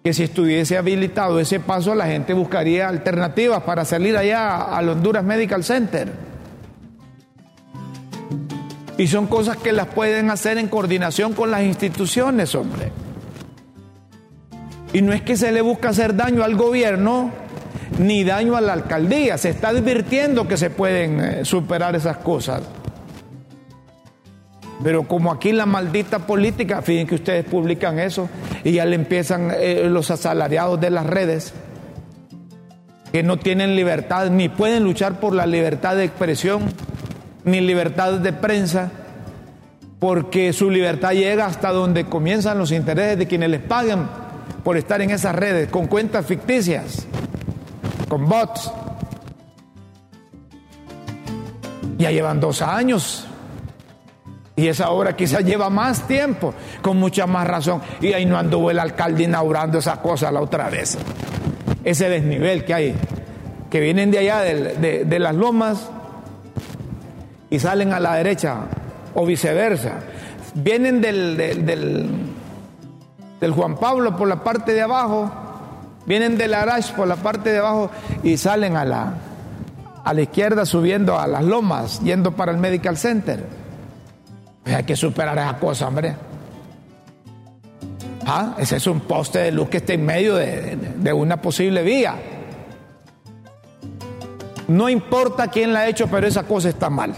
que 0.04 0.14
si 0.14 0.22
estuviese 0.22 0.78
habilitado 0.78 1.40
ese 1.40 1.58
paso, 1.58 1.96
la 1.96 2.06
gente 2.06 2.34
buscaría 2.34 2.88
alternativas 2.88 3.64
para 3.64 3.84
salir 3.84 4.16
allá 4.16 4.76
al 4.76 4.90
Honduras 4.90 5.24
Medical 5.24 5.64
Center. 5.64 6.27
Y 8.98 9.06
son 9.06 9.28
cosas 9.28 9.56
que 9.56 9.72
las 9.72 9.86
pueden 9.86 10.28
hacer 10.30 10.58
en 10.58 10.68
coordinación 10.68 11.32
con 11.32 11.50
las 11.50 11.62
instituciones, 11.62 12.54
hombre. 12.54 12.90
Y 14.92 15.02
no 15.02 15.12
es 15.12 15.22
que 15.22 15.36
se 15.36 15.52
le 15.52 15.62
busca 15.62 15.90
hacer 15.90 16.16
daño 16.16 16.42
al 16.42 16.56
gobierno 16.56 17.30
ni 18.00 18.24
daño 18.24 18.56
a 18.56 18.60
la 18.60 18.72
alcaldía. 18.72 19.38
Se 19.38 19.50
está 19.50 19.68
advirtiendo 19.68 20.48
que 20.48 20.56
se 20.56 20.70
pueden 20.70 21.20
eh, 21.20 21.44
superar 21.44 21.94
esas 21.94 22.18
cosas. 22.18 22.62
Pero 24.82 25.04
como 25.04 25.32
aquí 25.32 25.52
la 25.52 25.66
maldita 25.66 26.20
política, 26.20 26.82
fíjense 26.82 27.08
que 27.08 27.14
ustedes 27.16 27.44
publican 27.44 28.00
eso 28.00 28.28
y 28.64 28.72
ya 28.72 28.84
le 28.84 28.96
empiezan 28.96 29.52
eh, 29.54 29.88
los 29.88 30.10
asalariados 30.10 30.80
de 30.80 30.90
las 30.90 31.06
redes 31.06 31.52
que 33.12 33.22
no 33.22 33.38
tienen 33.38 33.74
libertad 33.74 34.30
ni 34.30 34.48
pueden 34.48 34.84
luchar 34.84 35.18
por 35.18 35.34
la 35.34 35.46
libertad 35.46 35.96
de 35.96 36.04
expresión 36.04 36.62
ni 37.50 37.60
libertad 37.60 38.14
de 38.14 38.32
prensa, 38.32 38.90
porque 39.98 40.52
su 40.52 40.70
libertad 40.70 41.12
llega 41.12 41.46
hasta 41.46 41.72
donde 41.72 42.04
comienzan 42.04 42.58
los 42.58 42.70
intereses 42.70 43.18
de 43.18 43.26
quienes 43.26 43.50
les 43.50 43.60
pagan 43.60 44.08
por 44.62 44.76
estar 44.76 45.00
en 45.00 45.10
esas 45.10 45.34
redes, 45.34 45.68
con 45.68 45.86
cuentas 45.86 46.26
ficticias, 46.26 47.06
con 48.08 48.28
bots. 48.28 48.70
Ya 51.98 52.12
llevan 52.12 52.38
dos 52.38 52.62
años 52.62 53.26
Y 54.58 54.66
esa 54.66 54.90
obra 54.90 55.14
quizás 55.14 55.44
lleva 55.44 55.70
más 55.70 56.08
tiempo, 56.08 56.52
con 56.82 56.96
mucha 56.96 57.28
más 57.28 57.46
razón. 57.46 57.80
Y 58.00 58.12
ahí 58.12 58.26
no 58.26 58.36
anduvo 58.36 58.72
el 58.72 58.80
alcalde 58.80 59.22
inaugurando 59.22 59.78
esa 59.78 60.02
cosa 60.02 60.32
la 60.32 60.40
otra 60.40 60.68
vez. 60.68 60.98
Ese 61.84 62.08
desnivel 62.08 62.64
que 62.64 62.74
hay, 62.74 62.94
que 63.70 63.78
vienen 63.78 64.10
de 64.10 64.18
allá 64.18 64.40
de, 64.40 65.04
de 65.04 65.18
las 65.20 65.36
lomas 65.36 65.88
y 67.50 67.58
salen 67.58 67.92
a 67.92 68.00
la 68.00 68.14
derecha, 68.14 68.56
o 69.14 69.26
viceversa. 69.26 70.00
Vienen 70.54 71.00
del, 71.00 71.36
del, 71.36 72.06
del, 73.40 73.52
Juan 73.52 73.76
Pablo 73.76 74.16
por 74.16 74.28
la 74.28 74.42
parte 74.42 74.72
de 74.72 74.82
abajo, 74.82 75.30
vienen 76.06 76.38
del 76.38 76.54
Arash 76.54 76.92
por 76.92 77.06
la 77.06 77.16
parte 77.16 77.50
de 77.50 77.58
abajo 77.58 77.90
y 78.22 78.36
salen 78.36 78.76
a 78.76 78.84
la, 78.84 79.14
a 80.04 80.14
la 80.14 80.20
izquierda 80.22 80.66
subiendo 80.66 81.18
a 81.18 81.26
las 81.26 81.44
lomas, 81.44 82.00
yendo 82.00 82.32
para 82.32 82.52
el 82.52 82.58
Medical 82.58 82.96
Center. 82.96 83.44
Hay 84.64 84.84
que 84.84 84.96
superar 84.96 85.38
esa 85.38 85.58
cosa, 85.58 85.88
hombre. 85.88 86.14
Ah, 88.26 88.54
ese 88.58 88.76
es 88.76 88.86
un 88.86 89.00
poste 89.00 89.38
de 89.38 89.52
luz 89.52 89.68
que 89.70 89.78
está 89.78 89.94
en 89.94 90.04
medio 90.04 90.36
de, 90.36 90.76
de 90.96 91.12
una 91.12 91.40
posible 91.40 91.82
vía. 91.82 92.14
No 94.66 94.90
importa 94.90 95.48
quién 95.48 95.72
la 95.72 95.80
ha 95.80 95.88
hecho, 95.88 96.08
pero 96.08 96.26
esa 96.26 96.42
cosa 96.42 96.68
está 96.68 96.90
mal. 96.90 97.14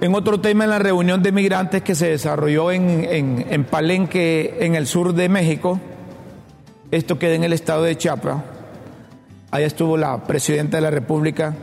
En 0.00 0.14
otro 0.14 0.40
tema, 0.40 0.64
en 0.64 0.70
la 0.70 0.78
reunión 0.78 1.22
de 1.22 1.30
migrantes 1.30 1.82
que 1.82 1.94
se 1.94 2.08
desarrolló 2.08 2.72
en, 2.72 3.04
en, 3.04 3.46
en, 3.50 3.64
Palenque, 3.64 4.56
en 4.60 4.74
el 4.74 4.86
sur 4.86 5.12
de 5.12 5.28
México, 5.28 5.78
esto 6.90 7.18
queda 7.18 7.34
en 7.34 7.44
el 7.44 7.52
estado 7.52 7.82
de 7.82 7.98
Chiapas, 7.98 8.42
allá 9.50 9.66
estuvo 9.66 9.98
la 9.98 10.24
presidenta 10.24 10.78
de 10.78 10.80
la 10.80 10.90
República, 10.90 11.54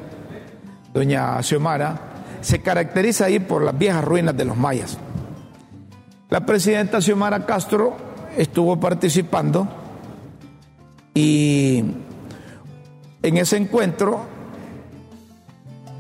doña 0.93 1.41
Xiomara, 1.41 1.99
se 2.41 2.61
caracteriza 2.61 3.25
ahí 3.25 3.39
por 3.39 3.63
las 3.63 3.75
viejas 3.75 4.05
ruinas 4.05 4.37
de 4.37 4.45
los 4.45 4.55
mayas. 4.55 4.99
La 6.29 6.45
presidenta 6.45 7.01
Xiomara 7.01 7.43
Castro 7.43 7.97
estuvo 8.37 8.79
participando 8.79 9.67
y 11.15 11.83
en 13.23 13.37
ese 13.37 13.57
encuentro 13.57 14.36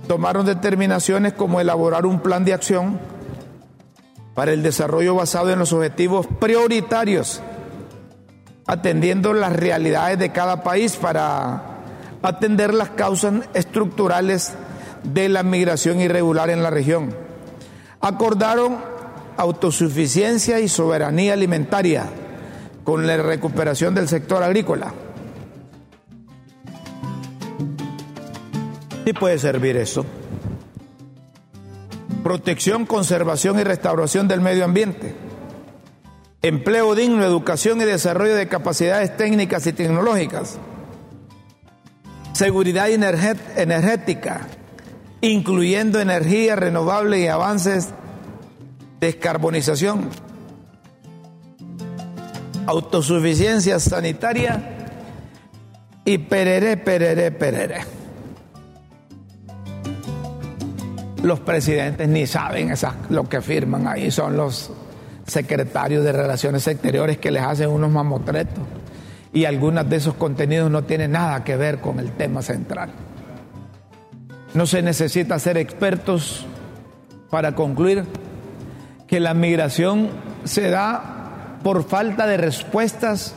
tomaron 0.07 0.45
determinaciones 0.45 1.33
como 1.33 1.59
elaborar 1.59 2.05
un 2.05 2.21
plan 2.21 2.45
de 2.45 2.53
acción 2.53 2.99
para 4.33 4.53
el 4.53 4.63
desarrollo 4.63 5.15
basado 5.15 5.49
en 5.51 5.59
los 5.59 5.73
objetivos 5.73 6.27
prioritarios, 6.39 7.41
atendiendo 8.65 9.33
las 9.33 9.53
realidades 9.53 10.19
de 10.19 10.31
cada 10.31 10.63
país 10.63 10.95
para 10.95 11.63
atender 12.21 12.73
las 12.73 12.89
causas 12.89 13.33
estructurales 13.53 14.53
de 15.03 15.29
la 15.29 15.43
migración 15.43 15.99
irregular 15.99 16.49
en 16.49 16.63
la 16.63 16.69
región. 16.69 17.15
Acordaron 17.99 18.77
autosuficiencia 19.37 20.59
y 20.59 20.67
soberanía 20.67 21.33
alimentaria 21.33 22.05
con 22.83 23.05
la 23.05 23.17
recuperación 23.17 23.93
del 23.95 24.07
sector 24.07 24.43
agrícola. 24.43 24.93
¿Y 29.07 29.13
puede 29.13 29.39
servir 29.39 29.77
eso? 29.77 30.05
Protección, 32.23 32.85
conservación 32.85 33.57
y 33.57 33.63
restauración 33.63 34.27
del 34.27 34.41
medio 34.41 34.65
ambiente. 34.65 35.15
Empleo 36.41 36.93
digno, 36.93 37.23
educación 37.23 37.79
y 37.79 37.85
desarrollo 37.85 38.35
de 38.35 38.49
capacidades 38.49 39.15
técnicas 39.15 39.65
y 39.65 39.71
tecnológicas. 39.71 40.57
Seguridad 42.33 42.89
energética, 42.89 44.45
incluyendo 45.21 46.01
energía 46.01 46.57
renovable 46.57 47.21
y 47.21 47.27
avances 47.27 47.91
de 48.99 49.07
descarbonización, 49.07 50.09
autosuficiencia 52.65 53.79
sanitaria 53.79 54.89
y 56.03 56.17
perere, 56.17 56.75
perere, 56.75 57.31
perere. 57.31 57.96
Los 61.27 61.41
presidentes 61.41 62.07
ni 62.07 62.25
saben 62.25 62.73
lo 63.09 63.27
que 63.27 63.41
firman 63.41 63.85
ahí, 63.85 64.11
son 64.11 64.37
los 64.37 64.71
secretarios 65.25 66.05
de 66.05 66.13
Relaciones 66.13 66.65
Exteriores 66.67 67.17
que 67.17 67.31
les 67.31 67.43
hacen 67.43 67.69
unos 67.69 67.91
mamotretos. 67.91 68.63
Y 69.33 69.43
algunos 69.43 69.89
de 69.89 69.97
esos 69.97 70.13
contenidos 70.13 70.71
no 70.71 70.85
tienen 70.85 71.11
nada 71.11 71.43
que 71.43 71.57
ver 71.57 71.79
con 71.79 71.99
el 71.99 72.13
tema 72.13 72.41
central. 72.41 72.91
No 74.53 74.65
se 74.65 74.81
necesita 74.81 75.37
ser 75.37 75.57
expertos 75.57 76.45
para 77.29 77.55
concluir 77.55 78.05
que 79.05 79.19
la 79.19 79.33
migración 79.33 80.07
se 80.45 80.69
da 80.69 81.57
por 81.61 81.83
falta 81.83 82.25
de 82.25 82.37
respuestas 82.37 83.35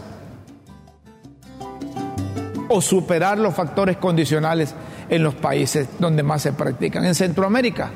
o 2.68 2.80
superar 2.80 3.36
los 3.36 3.52
factores 3.52 3.96
condicionales 3.96 4.76
en 5.10 5.22
los 5.22 5.34
países 5.34 5.88
donde 5.98 6.22
más 6.22 6.42
se 6.42 6.52
practican. 6.52 7.04
En 7.04 7.14
Centroamérica, 7.14 7.90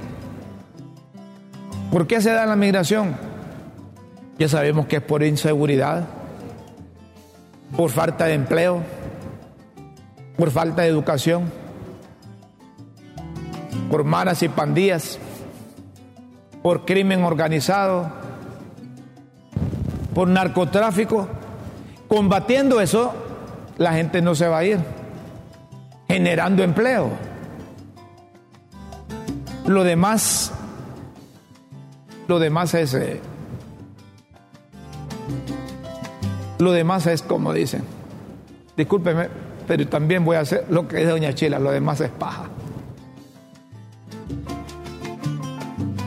¿por 1.90 2.06
qué 2.06 2.20
se 2.20 2.30
da 2.30 2.44
la 2.44 2.56
migración? 2.56 3.16
Ya 4.38 4.48
sabemos 4.48 4.86
que 4.86 4.96
es 4.96 5.02
por 5.02 5.22
inseguridad, 5.22 6.06
por 7.76 7.90
falta 7.90 8.26
de 8.26 8.34
empleo, 8.34 8.82
por 10.36 10.50
falta 10.50 10.82
de 10.82 10.88
educación 10.88 11.64
por 13.94 14.02
maras 14.02 14.42
y 14.42 14.48
pandillas, 14.48 15.20
por 16.62 16.84
crimen 16.84 17.22
organizado, 17.22 18.10
por 20.14 20.26
narcotráfico. 20.26 21.28
Combatiendo 22.08 22.80
eso, 22.80 23.14
la 23.78 23.92
gente 23.92 24.20
no 24.20 24.34
se 24.34 24.48
va 24.48 24.58
a 24.58 24.64
ir, 24.64 24.78
generando 26.14 26.62
empleo. 26.62 27.10
Lo 29.66 29.82
demás, 29.82 30.52
lo 32.28 32.38
demás 32.38 32.72
es, 32.74 32.94
eh, 32.94 33.20
lo 36.60 36.70
demás 36.70 37.08
es 37.08 37.20
como 37.22 37.52
dicen. 37.52 37.82
Discúlpeme, 38.76 39.28
pero 39.66 39.88
también 39.88 40.24
voy 40.24 40.36
a 40.36 40.40
hacer 40.40 40.66
lo 40.70 40.86
que 40.86 40.98
dice 40.98 41.10
Doña 41.10 41.34
Chila, 41.34 41.58
lo 41.58 41.72
demás 41.72 42.00
es 42.00 42.10
paja. 42.10 42.44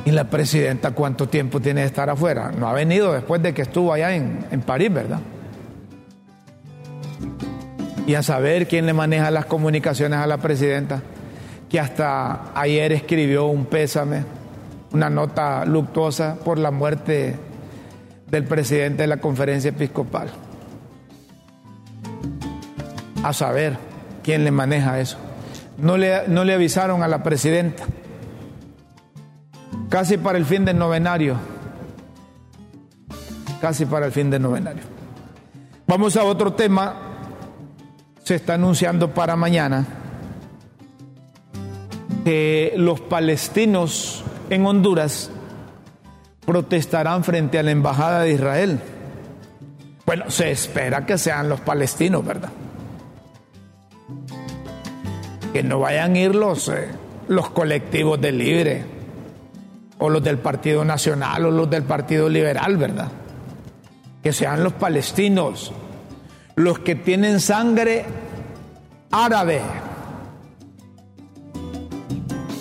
¿Y 0.06 0.12
la 0.12 0.30
presidenta 0.30 0.92
cuánto 0.92 1.28
tiempo 1.28 1.60
tiene 1.60 1.82
de 1.82 1.88
estar 1.88 2.10
afuera? 2.10 2.54
No 2.58 2.70
ha 2.70 2.74
venido 2.74 3.12
después 3.12 3.44
de 3.44 3.54
que 3.54 3.64
estuvo 3.64 3.92
allá 3.92 4.16
en, 4.16 4.46
en 4.52 4.62
París, 4.62 4.94
¿verdad? 4.94 5.20
Y 8.08 8.16
a 8.16 8.24
saber 8.24 8.68
quién 8.68 8.88
le 8.88 8.94
maneja 8.94 9.30
las 9.30 9.46
comunicaciones 9.46 10.18
a 10.18 10.26
la 10.26 10.38
presidenta, 10.38 11.04
que 11.70 11.80
hasta 11.80 12.58
ayer 12.60 12.92
escribió 12.94 13.46
un 13.46 13.66
pésame, 13.66 14.24
una 14.94 15.10
nota 15.10 15.66
luctuosa 15.66 16.38
por 16.44 16.58
la 16.58 16.72
muerte 16.72 17.36
del 18.32 18.46
presidente 18.46 19.04
de 19.04 19.08
la 19.08 19.18
conferencia 19.18 19.70
episcopal. 19.70 20.30
A 23.24 23.34
saber 23.34 23.78
quién 24.24 24.44
le 24.44 24.52
maneja 24.52 25.00
eso. 25.00 25.18
No 25.78 25.98
le, 25.98 26.28
no 26.28 26.44
le 26.44 26.54
avisaron 26.54 27.04
a 27.04 27.08
la 27.08 27.22
presidenta 27.22 27.84
casi 29.90 30.18
para 30.18 30.38
el 30.38 30.46
fin 30.46 30.66
del 30.66 30.78
novenario. 30.78 31.36
Casi 33.62 33.86
para 33.86 34.06
el 34.06 34.12
fin 34.12 34.30
del 34.30 34.42
novenario. 34.42 34.84
Vamos 35.88 36.16
a 36.16 36.24
otro 36.24 36.54
tema. 36.54 37.07
Se 38.28 38.36
está 38.36 38.56
anunciando 38.56 39.14
para 39.14 39.38
mañana 39.38 39.86
que 42.26 42.74
los 42.76 43.00
palestinos 43.00 44.26
en 44.50 44.66
Honduras 44.66 45.32
protestarán 46.46 47.24
frente 47.24 47.58
a 47.58 47.64
la 47.64 47.72
embajada 47.72 48.24
de 48.24 48.34
Israel. 48.34 48.82
Bueno, 50.06 50.30
se 50.30 50.52
espera 50.52 51.06
que 51.06 51.18
sean 51.18 51.48
los 51.48 51.62
palestinos, 51.62 52.26
¿verdad? 52.26 52.50
Que 55.54 55.64
no 55.64 55.80
vayan 55.80 56.16
a 56.16 56.20
ir 56.20 56.36
los, 56.36 56.68
eh, 56.68 56.90
los 57.30 57.50
colectivos 57.52 58.20
de 58.20 58.32
libre 58.34 58.84
o 60.00 60.10
los 60.10 60.22
del 60.22 60.40
Partido 60.40 60.84
Nacional 60.84 61.46
o 61.46 61.52
los 61.52 61.70
del 61.70 61.84
Partido 61.84 62.28
Liberal, 62.28 62.76
¿verdad? 62.76 63.08
Que 64.22 64.34
sean 64.34 64.66
los 64.66 64.74
palestinos, 64.74 65.72
los 66.58 66.80
que 66.80 66.96
tienen 66.96 67.40
sangre 67.40 68.04
árabe, 69.12 69.62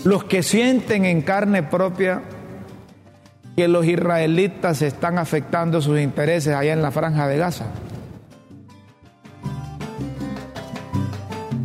los 0.05 0.25
que 0.25 0.43
sienten 0.43 1.07
en 1.07 1.23
carne 1.23 1.63
propia 1.63 2.23
que 3.57 3.69
los 3.69 3.87
israelitas 3.87 4.83
están 4.83 5.19
afectando 5.19 5.81
sus 5.81 5.99
intereses 5.99 6.55
allá 6.55 6.75
en 6.75 6.83
la 6.83 6.91
franja 6.91 7.27
de 7.27 7.39
Gaza. 7.39 7.67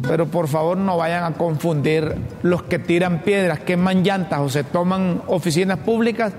pero 0.08 0.26
por 0.26 0.50
favor 0.50 0.78
no 0.78 0.98
vayan 0.98 1.24
a 1.24 1.38
confundir 1.38 2.17
los 2.44 2.63
que 2.63 2.80
tiran 2.80 3.20
piedras, 3.20 3.62
queman 3.62 4.04
llantas 4.04 4.41
o 4.41 4.50
se 4.50 4.65
toman 4.65 5.22
oficinas 5.28 5.78
públicas 5.80 6.34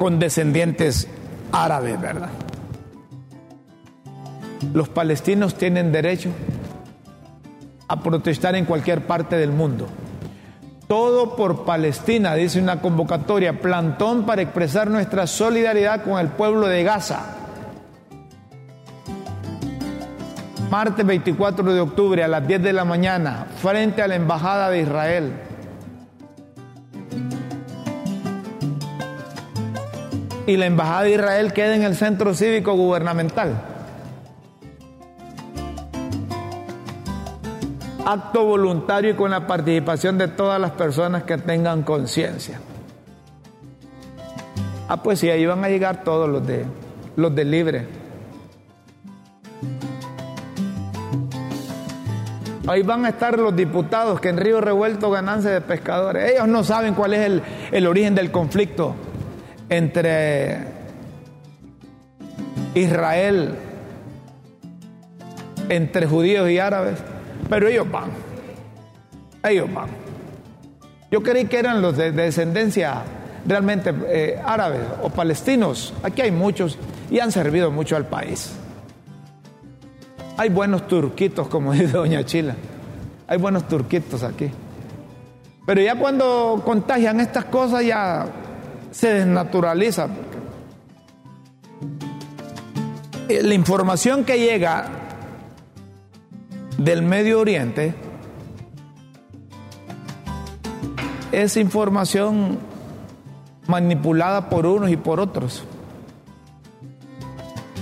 con 0.00 0.18
descendientes 0.18 1.06
árabes, 1.52 2.00
¿verdad? 2.00 2.30
Los 4.72 4.88
palestinos 4.88 5.54
tienen 5.54 5.92
derecho 5.92 6.30
a 7.86 8.00
protestar 8.00 8.54
en 8.56 8.64
cualquier 8.64 9.06
parte 9.06 9.36
del 9.36 9.50
mundo. 9.50 9.86
Todo 10.88 11.36
por 11.36 11.64
Palestina, 11.64 12.34
dice 12.34 12.60
una 12.60 12.80
convocatoria, 12.80 13.60
plantón 13.60 14.24
para 14.24 14.42
expresar 14.42 14.90
nuestra 14.90 15.26
solidaridad 15.26 16.02
con 16.02 16.18
el 16.18 16.28
pueblo 16.28 16.66
de 16.66 16.82
Gaza. 16.82 17.34
Martes 20.70 21.04
24 21.04 21.72
de 21.72 21.80
octubre 21.80 22.24
a 22.24 22.28
las 22.28 22.46
10 22.46 22.62
de 22.62 22.72
la 22.72 22.84
mañana, 22.84 23.46
frente 23.60 24.02
a 24.02 24.08
la 24.08 24.16
Embajada 24.16 24.70
de 24.70 24.82
Israel. 24.82 25.32
Y 30.46 30.56
la 30.56 30.66
Embajada 30.66 31.02
de 31.02 31.10
Israel 31.12 31.52
queda 31.52 31.74
en 31.74 31.84
el 31.84 31.96
centro 31.96 32.34
cívico 32.34 32.74
gubernamental. 32.74 33.77
Acto 38.10 38.42
voluntario 38.42 39.10
y 39.10 39.14
con 39.14 39.30
la 39.30 39.46
participación 39.46 40.16
de 40.16 40.28
todas 40.28 40.58
las 40.58 40.70
personas 40.70 41.24
que 41.24 41.36
tengan 41.36 41.82
conciencia. 41.82 42.58
Ah, 44.88 45.02
pues 45.02 45.18
sí, 45.18 45.28
ahí 45.28 45.44
van 45.44 45.62
a 45.62 45.68
llegar 45.68 46.04
todos 46.04 46.26
los 46.26 46.46
de 46.46 46.64
los 47.16 47.34
de 47.34 47.44
libre. 47.44 47.86
Ahí 52.66 52.82
van 52.82 53.04
a 53.04 53.10
estar 53.10 53.38
los 53.38 53.54
diputados 53.54 54.20
que 54.20 54.30
en 54.30 54.38
Río 54.38 54.62
Revuelto 54.62 55.10
ganancia 55.10 55.50
de 55.50 55.60
pescadores. 55.60 56.32
Ellos 56.32 56.48
no 56.48 56.64
saben 56.64 56.94
cuál 56.94 57.12
es 57.12 57.26
el, 57.26 57.42
el 57.72 57.86
origen 57.86 58.14
del 58.14 58.30
conflicto 58.30 58.94
entre 59.68 60.64
Israel, 62.74 63.54
entre 65.68 66.06
judíos 66.06 66.48
y 66.48 66.58
árabes. 66.58 67.02
Pero 67.48 67.68
ellos 67.68 67.90
van. 67.90 68.10
Ellos 69.42 69.72
van. 69.72 69.88
Yo 71.10 71.22
creí 71.22 71.46
que 71.46 71.58
eran 71.58 71.80
los 71.80 71.96
de, 71.96 72.12
descendencia 72.12 73.02
realmente 73.46 73.94
eh, 74.08 74.40
árabes 74.44 74.82
o 75.02 75.10
palestinos. 75.10 75.94
Aquí 76.02 76.22
hay 76.22 76.30
muchos 76.30 76.78
y 77.10 77.18
han 77.20 77.32
servido 77.32 77.70
mucho 77.70 77.96
al 77.96 78.06
país. 78.06 78.52
Hay 80.36 80.50
buenos 80.50 80.86
turquitos, 80.86 81.48
como 81.48 81.72
dice 81.74 81.88
Doña 81.88 82.24
Chila. 82.24 82.54
Hay 83.26 83.38
buenos 83.38 83.66
turquitos 83.68 84.22
aquí. 84.22 84.50
Pero 85.66 85.82
ya 85.82 85.96
cuando 85.96 86.62
contagian 86.64 87.20
estas 87.20 87.46
cosas 87.46 87.84
ya 87.84 88.26
se 88.90 89.12
desnaturaliza. 89.14 90.08
La 93.28 93.54
información 93.54 94.24
que 94.24 94.38
llega 94.38 94.97
del 96.78 97.02
Medio 97.02 97.40
Oriente 97.40 97.92
es 101.32 101.56
información 101.56 102.58
manipulada 103.66 104.48
por 104.48 104.64
unos 104.64 104.90
y 104.90 104.96
por 104.96 105.20
otros. 105.20 105.64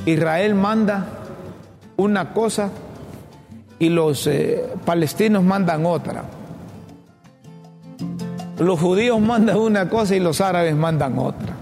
Israel 0.07 0.55
manda 0.55 1.07
una 1.97 2.33
cosa 2.33 2.71
y 3.79 3.91
los 3.91 4.27
eh, 4.27 4.65
palestinos 4.85 5.45
mandan 5.45 5.85
otra. 5.85 6.25
Los 8.59 8.81
judíos 8.81 9.21
mandan 9.21 9.59
una 9.59 9.91
cosa 9.91 10.17
y 10.17 10.21
los 10.21 10.41
árabes 10.41 10.75
mandan 10.75 11.19
otra. 11.19 11.55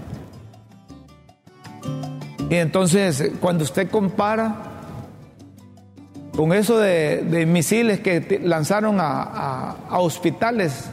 Y 2.49 2.55
entonces 2.55 3.33
cuando 3.41 3.65
usted 3.65 3.89
compara 3.89 4.74
con 6.35 6.51
eso 6.53 6.77
de, 6.77 7.45
misiles 7.47 8.01
que 8.01 8.41
lanzaron 8.43 8.97
a, 8.99 9.75
hospitales, 9.91 10.85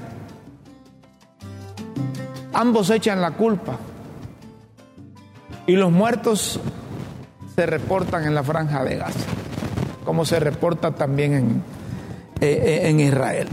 ambos 2.53 2.91
echan 2.91 3.21
la 3.21 3.33
culpa. 3.33 3.79
Y 5.67 5.77
los 5.77 5.91
muertos 5.91 6.61
se 7.55 7.67
reportan 7.67 8.25
en 8.25 8.35
la 8.35 8.43
franja 8.43 8.85
de 8.85 8.97
Gaza, 8.97 9.31
como 10.05 10.25
se 10.25 10.41
reporta 10.41 10.93
también 10.93 11.35
en, 11.35 11.63
eh, 12.41 12.63
eh, 12.65 12.89
en 12.89 13.01
Israel. 13.01 13.49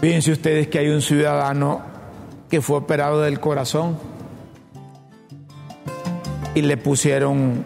Fíjense 0.00 0.32
ustedes 0.32 0.68
que 0.68 0.78
hay 0.78 0.88
un 0.88 1.02
ciudadano 1.02 1.80
que 2.50 2.60
fue 2.60 2.78
operado 2.78 3.22
del 3.22 3.40
corazón 3.40 3.98
y 6.54 6.62
le 6.62 6.76
pusieron 6.76 7.64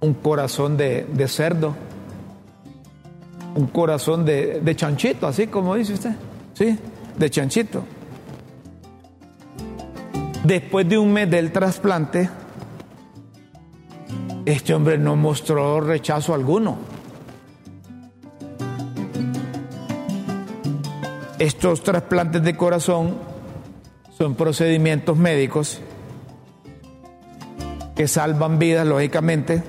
un 0.00 0.14
corazón 0.14 0.76
de, 0.76 1.06
cerdo, 1.28 1.74
un 3.54 3.66
corazón 3.66 4.24
de, 4.24 4.72
chanchito, 4.74 5.26
así 5.26 5.46
como 5.46 5.74
dice 5.74 5.94
usted, 5.94 6.12
¿sí? 6.54 6.78
De 7.16 7.30
chanchito. 7.30 7.84
Después 10.44 10.88
de 10.88 10.96
un 10.96 11.12
mes 11.12 11.30
del 11.30 11.52
trasplante, 11.52 12.30
este 14.46 14.74
hombre 14.74 14.96
no 14.96 15.16
mostró 15.16 15.80
rechazo 15.80 16.34
alguno. 16.34 16.78
Estos 21.38 21.82
trasplantes 21.82 22.42
de 22.42 22.56
corazón 22.56 23.16
son 24.16 24.34
procedimientos 24.34 25.16
médicos 25.16 25.80
que 27.94 28.08
salvan 28.08 28.58
vidas, 28.58 28.86
lógicamente, 28.86 29.62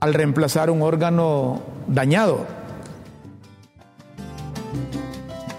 al 0.00 0.14
reemplazar 0.14 0.70
un 0.70 0.82
órgano 0.82 1.60
dañado. 1.86 2.46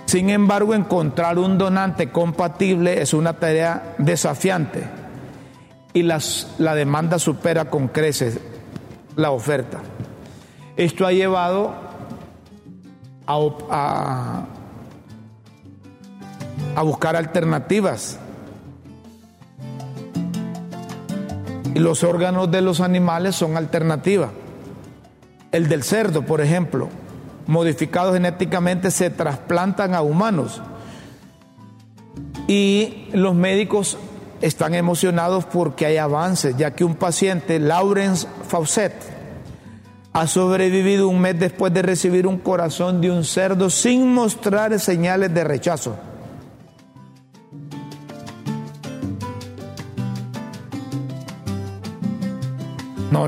Sin 0.06 0.30
embargo, 0.30 0.74
encontrar 0.74 1.38
un 1.38 1.58
donante 1.58 2.12
compatible 2.12 3.02
es 3.02 3.14
una 3.14 3.34
tarea 3.34 3.96
desafiante 4.00 4.84
y 5.94 6.04
las, 6.04 6.56
la 6.58 6.74
demanda 6.74 7.20
supera 7.20 7.66
con 7.66 7.90
creces 7.90 8.40
la 9.16 9.32
oferta. 9.32 9.80
Esto 10.78 11.06
ha 11.06 11.12
llevado 11.12 11.74
a, 13.28 14.46
a 16.76 16.82
buscar 16.82 17.16
alternativas 17.16 18.20
Y 21.74 21.80
los 21.80 22.04
órganos 22.04 22.50
de 22.52 22.62
los 22.62 22.82
animales 22.82 23.36
son 23.36 23.58
alternativas. 23.58 24.32
El 25.52 25.68
del 25.68 25.84
cerdo, 25.84 26.24
por 26.24 26.42
ejemplo, 26.42 26.90
modificados 27.48 28.14
genéticamente, 28.14 28.92
se 28.92 29.10
trasplantan 29.10 29.96
a 29.96 30.02
humanos. 30.02 30.62
Y 32.48 33.08
los 33.14 33.36
médicos 33.36 33.98
están 34.42 34.74
emocionados 34.74 35.46
porque 35.46 35.86
hay 35.86 35.98
avances, 35.98 36.56
ya 36.58 36.72
que 36.72 36.84
un 36.84 36.96
paciente, 36.96 37.60
Lawrence 37.60 38.28
Fawcett, 38.48 38.94
ha 40.14 40.28
sobrevivido 40.28 41.08
un 41.08 41.22
mes 41.22 41.40
después 41.40 41.74
de 41.74 41.82
recibir 41.82 42.26
un 42.26 42.40
corazón 42.40 43.02
de 43.02 43.12
un 43.12 43.24
cerdo 43.24 43.70
sin 43.70 44.14
mostrar 44.14 44.78
señales 44.80 45.34
de 45.34 45.44
rechazo. 45.44 45.98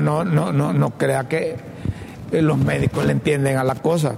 no, 0.00 0.24
no, 0.24 0.52
no, 0.52 0.72
no 0.72 0.90
crea 0.90 1.28
que 1.28 1.56
los 2.30 2.58
médicos 2.58 3.04
le 3.04 3.12
entienden 3.12 3.56
a 3.56 3.64
la 3.64 3.74
cosa. 3.74 4.14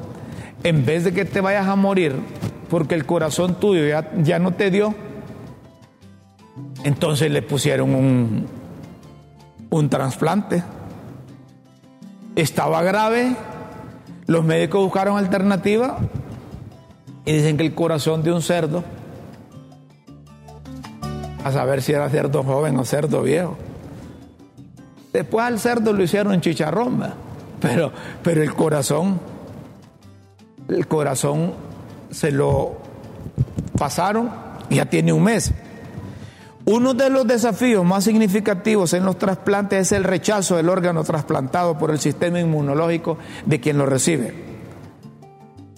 En 0.62 0.86
vez 0.86 1.04
de 1.04 1.12
que 1.12 1.24
te 1.24 1.40
vayas 1.40 1.66
a 1.66 1.76
morir 1.76 2.14
porque 2.70 2.94
el 2.94 3.06
corazón 3.06 3.56
tuyo 3.56 3.86
ya, 3.86 4.10
ya 4.22 4.38
no 4.38 4.52
te 4.52 4.70
dio, 4.70 4.94
entonces 6.84 7.30
le 7.30 7.42
pusieron 7.42 7.94
un, 7.94 8.46
un 9.70 9.88
trasplante. 9.88 10.62
Estaba 12.36 12.82
grave, 12.82 13.36
los 14.26 14.44
médicos 14.44 14.82
buscaron 14.82 15.18
alternativa 15.18 15.98
y 17.24 17.32
dicen 17.32 17.56
que 17.56 17.64
el 17.64 17.74
corazón 17.74 18.22
de 18.22 18.32
un 18.32 18.42
cerdo, 18.42 18.84
a 21.44 21.52
saber 21.52 21.82
si 21.82 21.92
era 21.92 22.08
cerdo 22.08 22.42
joven 22.42 22.78
o 22.78 22.84
cerdo 22.84 23.22
viejo, 23.22 23.56
Después 25.14 25.46
al 25.46 25.60
cerdo 25.60 25.92
lo 25.92 26.02
hicieron 26.02 26.40
chicharrón, 26.40 27.00
pero, 27.60 27.92
pero 28.22 28.42
el 28.42 28.52
corazón, 28.52 29.20
el 30.68 30.88
corazón 30.88 31.54
se 32.10 32.32
lo 32.32 32.76
pasaron 33.78 34.30
ya 34.74 34.86
tiene 34.86 35.12
un 35.12 35.22
mes. 35.22 35.52
Uno 36.66 36.94
de 36.94 37.10
los 37.10 37.26
desafíos 37.26 37.84
más 37.84 38.04
significativos 38.04 38.92
en 38.94 39.04
los 39.04 39.16
trasplantes 39.18 39.86
es 39.86 39.92
el 39.92 40.02
rechazo 40.02 40.56
del 40.56 40.68
órgano 40.68 41.04
trasplantado 41.04 41.78
por 41.78 41.92
el 41.92 42.00
sistema 42.00 42.40
inmunológico 42.40 43.18
de 43.46 43.60
quien 43.60 43.78
lo 43.78 43.86
recibe. 43.86 44.34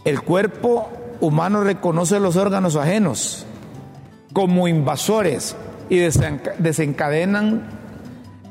El 0.05 0.22
cuerpo 0.22 0.88
humano 1.20 1.62
reconoce 1.62 2.20
los 2.20 2.37
órganos 2.37 2.77
ajenos 2.77 3.44
como 4.33 4.66
invasores 4.66 5.57
y 5.90 5.99
desencadenan 5.99 7.86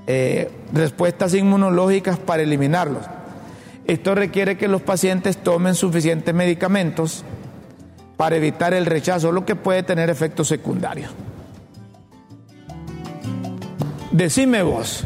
eh, 0.08 0.52
respuestas 0.72 1.34
inmunológicas 1.34 2.20
para 2.20 2.44
eliminarlos. 2.44 3.04
Esto 3.88 4.16
requiere 4.16 4.58
que 4.58 4.68
los 4.68 4.82
pacientes 4.82 5.38
tomen 5.38 5.76
suficientes 5.76 6.34
medicamentos 6.34 7.24
para 8.18 8.36
evitar 8.36 8.74
el 8.74 8.86
rechazo, 8.86 9.32
lo 9.32 9.46
que 9.46 9.56
puede 9.56 9.84
tener 9.84 10.10
efectos 10.10 10.48
secundarios. 10.48 11.12
Decime 14.12 14.64
vos, 14.64 15.04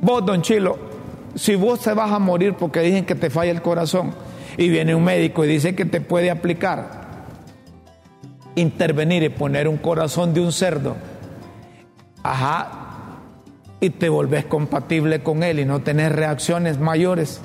vos, 0.00 0.24
don 0.24 0.42
Chilo, 0.42 0.78
si 1.34 1.54
vos 1.56 1.80
te 1.80 1.92
vas 1.92 2.10
a 2.10 2.18
morir 2.18 2.54
porque 2.54 2.80
dicen 2.80 3.04
que 3.04 3.14
te 3.14 3.30
falla 3.30 3.50
el 3.50 3.62
corazón 3.62 4.14
y 4.56 4.68
viene 4.68 4.94
un 4.94 5.04
médico 5.04 5.44
y 5.44 5.48
dice 5.48 5.74
que 5.74 5.84
te 5.84 6.00
puede 6.00 6.30
aplicar, 6.30 7.26
intervenir 8.54 9.22
y 9.24 9.28
poner 9.28 9.68
un 9.68 9.76
corazón 9.76 10.32
de 10.32 10.40
un 10.40 10.52
cerdo, 10.52 10.96
ajá, 12.22 12.87
y 13.80 13.90
te 13.90 14.08
volvés 14.08 14.44
compatible 14.44 15.22
con 15.22 15.42
él 15.42 15.60
y 15.60 15.64
no 15.64 15.80
tenés 15.80 16.12
reacciones 16.12 16.78
mayores 16.78 17.40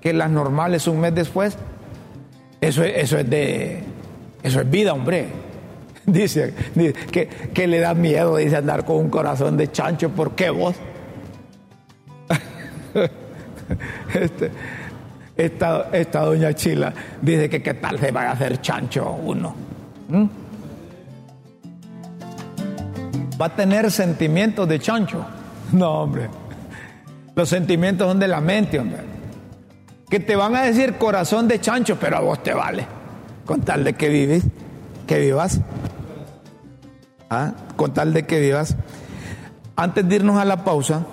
que 0.00 0.12
las 0.12 0.30
normales 0.30 0.86
un 0.86 1.00
mes 1.00 1.14
después, 1.14 1.56
eso, 2.60 2.84
eso 2.84 3.18
es 3.18 3.28
de, 3.28 3.82
eso 4.42 4.60
es 4.60 4.70
vida, 4.70 4.92
hombre. 4.92 5.28
Dice, 6.06 6.54
que, 7.52 7.66
le 7.66 7.80
da 7.80 7.92
miedo, 7.92 8.36
dice, 8.36 8.56
andar 8.56 8.86
con 8.86 8.96
un 8.96 9.10
corazón 9.10 9.58
de 9.58 9.70
chancho. 9.70 10.08
¿Por 10.08 10.34
qué 10.34 10.50
vos? 10.50 10.74
Este, 14.14 14.50
esta, 15.36 16.20
doña 16.24 16.54
Chila 16.54 16.92
dice 17.20 17.50
que 17.50 17.62
qué 17.62 17.74
tal 17.74 17.98
se 17.98 18.10
va 18.10 18.22
a 18.22 18.30
hacer 18.30 18.62
chancho 18.62 19.12
uno. 19.12 19.54
Va 23.38 23.46
a 23.46 23.54
tener 23.54 23.90
sentimientos 23.90 24.66
de 24.66 24.78
chancho. 24.78 25.26
No, 25.72 26.02
hombre. 26.02 26.28
Los 27.34 27.48
sentimientos 27.48 28.08
son 28.08 28.18
de 28.18 28.28
la 28.28 28.40
mente, 28.40 28.78
hombre. 28.78 29.00
Que 30.08 30.20
te 30.20 30.34
van 30.34 30.56
a 30.56 30.62
decir 30.62 30.94
corazón 30.94 31.46
de 31.48 31.60
chancho, 31.60 31.98
pero 32.00 32.16
a 32.16 32.20
vos 32.20 32.42
te 32.42 32.54
vale. 32.54 32.86
Con 33.44 33.60
tal 33.60 33.84
de 33.84 33.92
que 33.94 34.08
vives, 34.08 34.44
que 35.06 35.20
vivas. 35.20 35.60
¿ah? 37.30 37.52
con 37.76 37.92
tal 37.92 38.12
de 38.12 38.24
que 38.24 38.40
vivas. 38.40 38.76
Antes 39.76 40.08
de 40.08 40.16
irnos 40.16 40.38
a 40.38 40.44
la 40.44 40.64
pausa, 40.64 41.06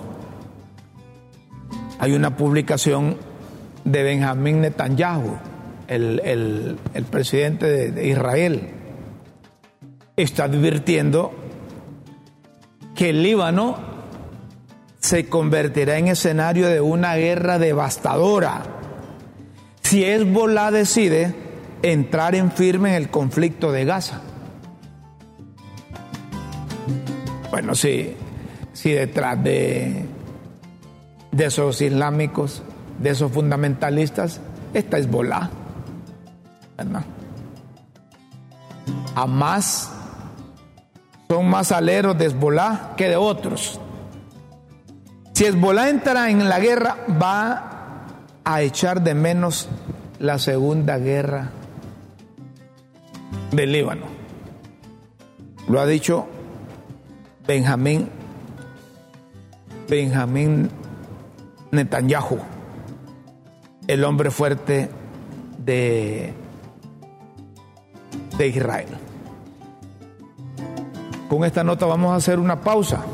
hay 1.98 2.12
una 2.12 2.36
publicación 2.36 3.16
de 3.84 4.02
Benjamín 4.02 4.60
Netanyahu, 4.60 5.36
el, 5.86 6.78
presidente 7.10 7.66
de, 7.66 7.92
de 7.92 8.08
Israel. 8.08 8.70
Está 10.16 10.44
advirtiendo 10.44 11.32
que 12.94 13.10
el 13.10 13.22
Líbano 13.22 13.95
se 15.06 15.28
convertirá 15.28 15.98
en 15.98 16.08
escenario 16.08 16.66
de 16.66 16.80
una 16.80 17.14
guerra 17.14 17.60
devastadora 17.60 18.64
si 19.80 20.04
Hezbollah 20.04 20.72
decide 20.72 21.32
entrar 21.82 22.34
en 22.34 22.50
firme 22.50 22.88
en 22.88 22.96
el 22.96 23.08
conflicto 23.08 23.70
de 23.70 23.84
Gaza. 23.84 24.20
Bueno, 27.52 27.76
sí, 27.76 28.16
sí 28.72 28.90
detrás 28.90 29.44
de, 29.44 30.06
de 31.30 31.44
esos 31.44 31.80
islámicos, 31.80 32.64
de 32.98 33.10
esos 33.10 33.30
fundamentalistas, 33.30 34.40
está 34.74 34.98
Hezbollah. 34.98 35.50
¿verdad? 36.76 37.04
más 39.28 39.92
son 41.28 41.48
más 41.48 41.70
aleros 41.70 42.18
de 42.18 42.26
Hezbollah 42.26 42.94
que 42.96 43.08
de 43.08 43.16
otros. 43.16 43.78
Si 45.36 45.44
Hezbollah 45.44 45.90
entra 45.90 46.30
en 46.30 46.48
la 46.48 46.58
guerra, 46.58 46.96
va 47.22 48.06
a 48.42 48.62
echar 48.62 49.02
de 49.02 49.14
menos 49.14 49.68
la 50.18 50.38
segunda 50.38 50.96
guerra 50.96 51.50
del 53.50 53.70
Líbano. 53.70 54.06
Lo 55.68 55.78
ha 55.78 55.84
dicho 55.84 56.26
Benjamín, 57.46 58.08
Benjamín 59.90 60.70
Netanyahu, 61.70 62.38
el 63.88 64.04
hombre 64.04 64.30
fuerte 64.30 64.88
de, 65.58 66.32
de 68.38 68.48
Israel. 68.48 68.88
Con 71.28 71.44
esta 71.44 71.62
nota 71.62 71.84
vamos 71.84 72.12
a 72.12 72.16
hacer 72.16 72.38
una 72.38 72.58
pausa. 72.58 73.04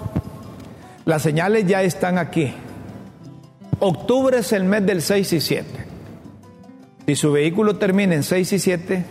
Las 1.05 1.23
señales 1.23 1.67
ya 1.67 1.83
están 1.83 2.19
aquí. 2.19 2.55
Octubre 3.81 4.39
es 4.39 4.53
el 4.53 4.65
mes 4.65 4.87
del 4.87 5.03
6 5.03 5.33
y 5.33 5.41
7. 5.41 5.69
Si 7.07 7.17
su 7.17 7.33
vehículo 7.33 7.77
termina 7.77 8.15
en 8.15 8.23
6 8.23 8.53
y 8.53 8.59
7, 8.59 9.05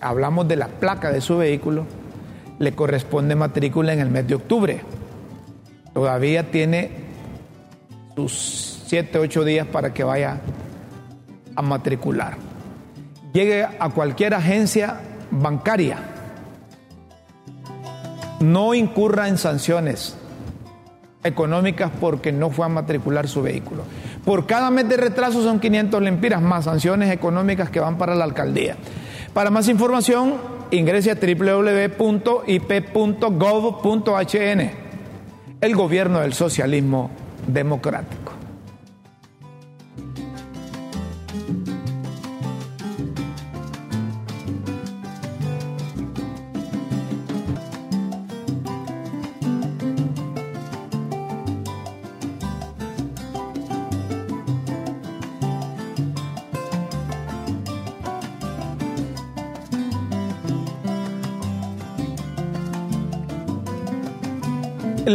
hablamos 0.00 0.46
de 0.46 0.56
la 0.56 0.68
placa 0.68 1.10
de 1.10 1.20
su 1.20 1.38
vehículo 1.38 1.86
le 2.58 2.74
corresponde 2.74 3.34
matrícula 3.34 3.92
en 3.92 4.00
el 4.00 4.10
mes 4.10 4.26
de 4.26 4.34
octubre. 4.36 4.80
Todavía 5.92 6.50
tiene 6.50 6.90
sus 8.14 8.82
7, 8.86 9.18
8 9.18 9.44
días 9.44 9.66
para 9.66 9.92
que 9.92 10.04
vaya 10.04 10.40
a 11.54 11.62
matricular. 11.62 12.36
Llegue 13.32 13.64
a 13.64 13.88
cualquier 13.90 14.34
agencia 14.34 15.00
bancaria. 15.30 15.98
No 18.40 18.74
incurra 18.74 19.28
en 19.28 19.38
sanciones 19.38 20.16
económicas 21.24 21.90
porque 22.00 22.30
no 22.30 22.50
fue 22.50 22.66
a 22.66 22.68
matricular 22.68 23.26
su 23.26 23.42
vehículo. 23.42 23.82
Por 24.24 24.46
cada 24.46 24.70
mes 24.70 24.88
de 24.88 24.96
retraso 24.96 25.42
son 25.42 25.58
500 25.58 26.00
lempiras 26.02 26.40
más 26.40 26.66
sanciones 26.66 27.10
económicas 27.10 27.70
que 27.70 27.80
van 27.80 27.98
para 27.98 28.14
la 28.14 28.24
alcaldía. 28.24 28.76
Para 29.32 29.50
más 29.50 29.68
información, 29.68 30.34
ingrese 30.70 31.10
a 31.10 31.16
www.ip.gov.hn, 31.16 32.30
el 35.60 35.74
gobierno 35.74 36.20
del 36.20 36.34
socialismo 36.34 37.10
democrático. 37.46 38.33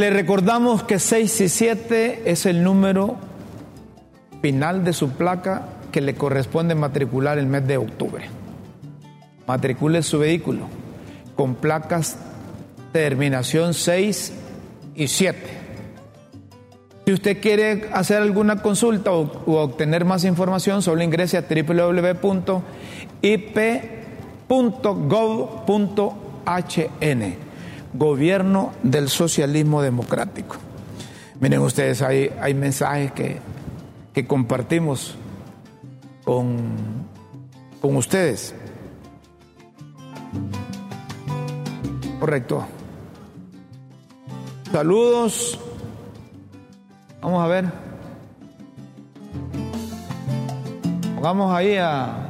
Recordamos 0.09 0.83
que 0.83 0.97
6 0.97 1.41
y 1.41 1.49
7 1.49 2.23
es 2.25 2.45
el 2.45 2.63
número 2.63 3.17
final 4.41 4.83
de 4.83 4.93
su 4.93 5.11
placa 5.11 5.67
que 5.91 6.01
le 6.01 6.15
corresponde 6.15 6.73
matricular 6.73 7.37
el 7.37 7.45
mes 7.45 7.67
de 7.67 7.77
octubre. 7.77 8.25
Matricule 9.47 10.01
su 10.01 10.19
vehículo 10.19 10.67
con 11.35 11.55
placas 11.55 12.17
terminación 12.91 13.73
6 13.73 14.33
y 14.95 15.07
7. 15.07 15.39
Si 17.05 17.13
usted 17.13 17.41
quiere 17.41 17.89
hacer 17.93 18.21
alguna 18.21 18.61
consulta 18.61 19.11
o, 19.11 19.29
obtener 19.61 20.05
más 20.05 20.23
información, 20.25 20.81
solo 20.81 21.03
ingrese 21.03 21.37
a 21.37 21.45
www.ip.gov.hn 21.49 22.39
gobierno 27.93 28.71
del 28.83 29.09
socialismo 29.09 29.81
democrático. 29.81 30.57
Miren 31.39 31.61
ustedes, 31.61 32.01
hay, 32.01 32.53
mensajes 32.53 33.11
que, 33.11 33.39
que 34.13 34.27
compartimos 34.27 35.15
con, 36.23 37.07
con 37.81 37.95
ustedes. 37.95 38.53
Correcto. 42.19 42.65
Saludos. 44.71 45.59
Vamos 47.21 47.43
a 47.43 47.47
ver. 47.47 47.65
Pongamos 51.15 51.53
ahí 51.53 51.75
a 51.75 52.29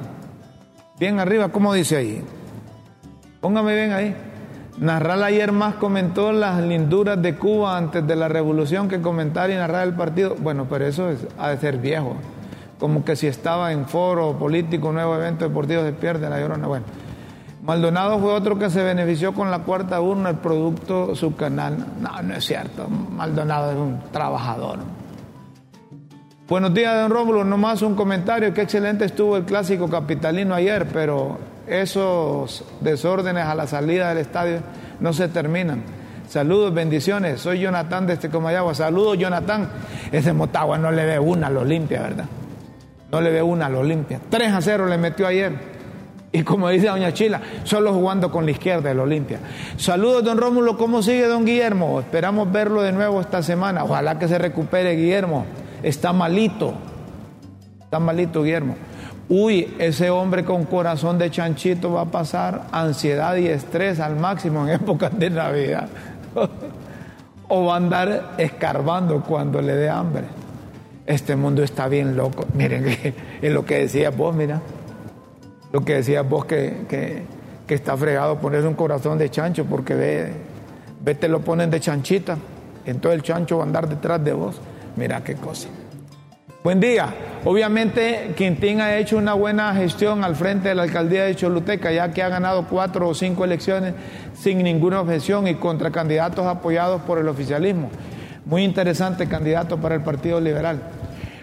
bien 1.00 1.20
arriba, 1.20 1.50
¿cómo 1.50 1.74
dice 1.74 1.96
ahí? 1.98 2.24
Póngame 3.40 3.76
bien 3.76 3.92
ahí. 3.94 4.29
Narrar 4.80 5.22
ayer 5.24 5.52
más 5.52 5.76
comentó 5.76 6.32
las 6.32 6.64
linduras 6.64 7.22
de 7.22 7.36
Cuba 7.36 7.76
antes 7.76 8.08
de 8.08 8.16
la 8.16 8.30
revolución 8.30 8.88
que 8.88 9.02
comentar 9.02 9.50
y 9.50 9.56
narrar 9.56 9.86
el 9.86 9.94
partido. 9.94 10.38
Bueno, 10.40 10.68
pero 10.70 10.86
eso 10.86 11.10
es, 11.10 11.28
ha 11.38 11.50
de 11.50 11.58
ser 11.58 11.80
viejo. 11.80 12.16
Como 12.80 13.04
que 13.04 13.18
si 13.18 13.28
estaba 13.28 13.74
en 13.74 13.88
foro 13.88 14.38
político, 14.40 14.94
nuevo 14.94 15.16
evento 15.16 15.46
deportivo, 15.46 15.84
se 15.84 15.92
pierde 15.92 16.30
la 16.30 16.40
llorona. 16.40 16.66
Bueno, 16.68 16.86
Maldonado 17.62 18.20
fue 18.20 18.32
otro 18.32 18.58
que 18.58 18.70
se 18.70 18.82
benefició 18.82 19.34
con 19.34 19.52
la 19.52 19.60
cuarta 19.60 20.00
urna, 20.00 20.30
el 20.30 20.38
producto 20.38 21.14
su 21.14 21.36
canal. 21.36 21.86
No, 22.00 22.22
no 22.22 22.34
es 22.36 22.46
cierto. 22.46 22.88
Maldonado 22.88 23.72
es 23.72 23.78
un 23.78 24.00
trabajador. 24.14 24.80
Buenos 26.48 26.74
días, 26.74 26.96
don 26.96 27.12
Rómulo. 27.12 27.44
Nomás 27.44 27.82
un 27.82 27.96
comentario. 27.96 28.54
Qué 28.54 28.62
excelente 28.62 29.04
estuvo 29.04 29.36
el 29.36 29.44
clásico 29.44 29.90
capitalino 29.90 30.56
ayer, 30.56 30.88
pero 30.88 31.38
esos 31.70 32.64
desórdenes 32.82 33.46
a 33.46 33.56
la 33.56 33.68
salida 33.68 34.10
del 34.10 34.20
estadio 34.20 34.60
no 35.00 35.14
se 35.14 35.28
terminan. 35.28 35.84
Saludos, 36.28 36.74
bendiciones. 36.74 37.42
Soy 37.42 37.60
Jonathan 37.60 38.06
de 38.06 38.14
este 38.14 38.30
Comayagua. 38.30 38.76
Saludos, 38.76 39.18
Jonathan. 39.18 39.70
Ese 40.12 40.34
Motagua 40.34 40.78
no 40.78 40.92
le 40.92 41.06
ve 41.06 41.20
una 41.20 41.48
a 41.48 41.50
limpia, 41.50 42.02
¿verdad? 42.02 42.26
No 43.12 43.22
le 43.22 43.32
ve 43.32 43.42
una 43.42 43.68
a 43.68 43.70
limpia. 43.70 44.20
3 44.30 44.54
a 44.54 44.62
0 44.62 44.88
le 44.88 44.98
metió 44.98 45.26
ayer. 45.26 45.80
Y 46.32 46.44
como 46.44 46.70
dice 46.70 46.88
doña 46.88 47.12
Chila, 47.12 47.42
solo 47.64 47.92
jugando 47.94 48.32
con 48.32 48.46
la 48.46 48.52
izquierda 48.52 48.90
del 48.90 49.00
Olimpia. 49.00 49.40
Saludos, 49.78 50.24
don 50.24 50.38
Rómulo. 50.38 50.78
¿Cómo 50.78 51.02
sigue 51.02 51.26
don 51.26 51.46
Guillermo? 51.46 52.00
Esperamos 52.00 52.52
verlo 52.52 52.84
de 52.84 52.92
nuevo 52.92 53.20
esta 53.22 53.42
semana. 53.42 53.84
Ojalá 53.84 54.20
que 54.20 54.28
se 54.28 54.38
recupere 54.38 54.96
Guillermo. 54.96 55.46
Está 55.82 56.14
malito. 56.14 56.76
Está 57.82 58.00
malito 58.00 58.44
Guillermo 58.44 58.76
uy, 59.30 59.76
ese 59.78 60.10
hombre 60.10 60.44
con 60.44 60.66
corazón 60.66 61.18
de 61.18 61.30
chanchito 61.30 61.94
va 61.94 62.02
a 62.02 62.06
pasar 62.06 62.64
ansiedad 62.72 63.36
y 63.38 63.48
estrés 63.48 64.00
al 64.00 64.16
máximo 64.16 64.68
en 64.68 64.74
épocas 64.82 65.18
de 65.18 65.30
Navidad. 65.30 65.88
o 67.48 67.66
va 67.66 67.74
a 67.76 67.78
andar 67.78 68.32
escarbando 68.38 69.22
cuando 69.24 69.62
le 69.62 69.76
dé 69.76 69.90
hambre. 69.90 70.24
Este 71.06 71.36
mundo 71.36 71.64
está 71.64 71.88
bien 71.88 72.18
loco. 72.18 72.46
Miren, 72.54 72.86
es 73.42 73.54
lo 73.54 73.66
que 73.66 73.80
decías 73.80 74.16
vos, 74.16 74.36
mira. 74.36 74.62
Lo 75.72 75.86
que 75.86 75.96
decías 75.96 76.28
vos 76.28 76.46
que, 76.46 76.86
que, 76.88 77.74
está 77.74 77.96
fregado 77.96 78.40
ponerse 78.40 78.68
un 78.68 78.74
corazón 78.74 79.20
de 79.20 79.30
chancho 79.30 79.64
porque 79.66 79.94
ve, 79.94 80.34
ve 81.04 81.14
te 81.14 81.28
lo 81.28 81.42
ponen 81.42 81.70
de 81.70 81.80
chanchita. 81.80 82.38
Entonces 82.86 83.20
el 83.20 83.24
chancho 83.24 83.58
va 83.58 83.64
a 83.64 83.68
andar 83.68 83.88
detrás 83.88 84.24
de 84.24 84.34
vos. 84.34 84.60
Mira 84.96 85.24
qué 85.24 85.36
cosa. 85.36 85.68
Buen 86.62 86.82
día. 86.82 87.16
Obviamente 87.46 88.34
Quintín 88.36 88.82
ha 88.82 88.98
hecho 88.98 89.16
una 89.16 89.34
buena 89.34 89.74
gestión 89.74 90.26
al 90.26 90.36
frente 90.36 90.68
de 90.68 90.76
la 90.76 90.84
alcaldía 90.84 91.24
de 91.24 91.34
Choluteca, 91.34 91.90
ya 91.90 92.12
que 92.12 92.22
ha 92.22 92.28
ganado 92.28 92.66
cuatro 92.68 93.08
o 93.08 93.14
cinco 93.14 93.46
elecciones 93.46 93.94
sin 94.34 94.62
ninguna 94.62 95.00
objeción 95.00 95.48
y 95.48 95.56
contra 95.56 95.90
candidatos 95.90 96.46
apoyados 96.46 97.02
por 97.04 97.18
el 97.18 97.30
oficialismo. 97.30 97.90
Muy 98.44 98.66
interesante 98.66 99.30
candidato 99.30 99.78
para 99.78 99.96
el 99.96 100.02
Partido 100.02 100.42
Liberal. 100.42 100.82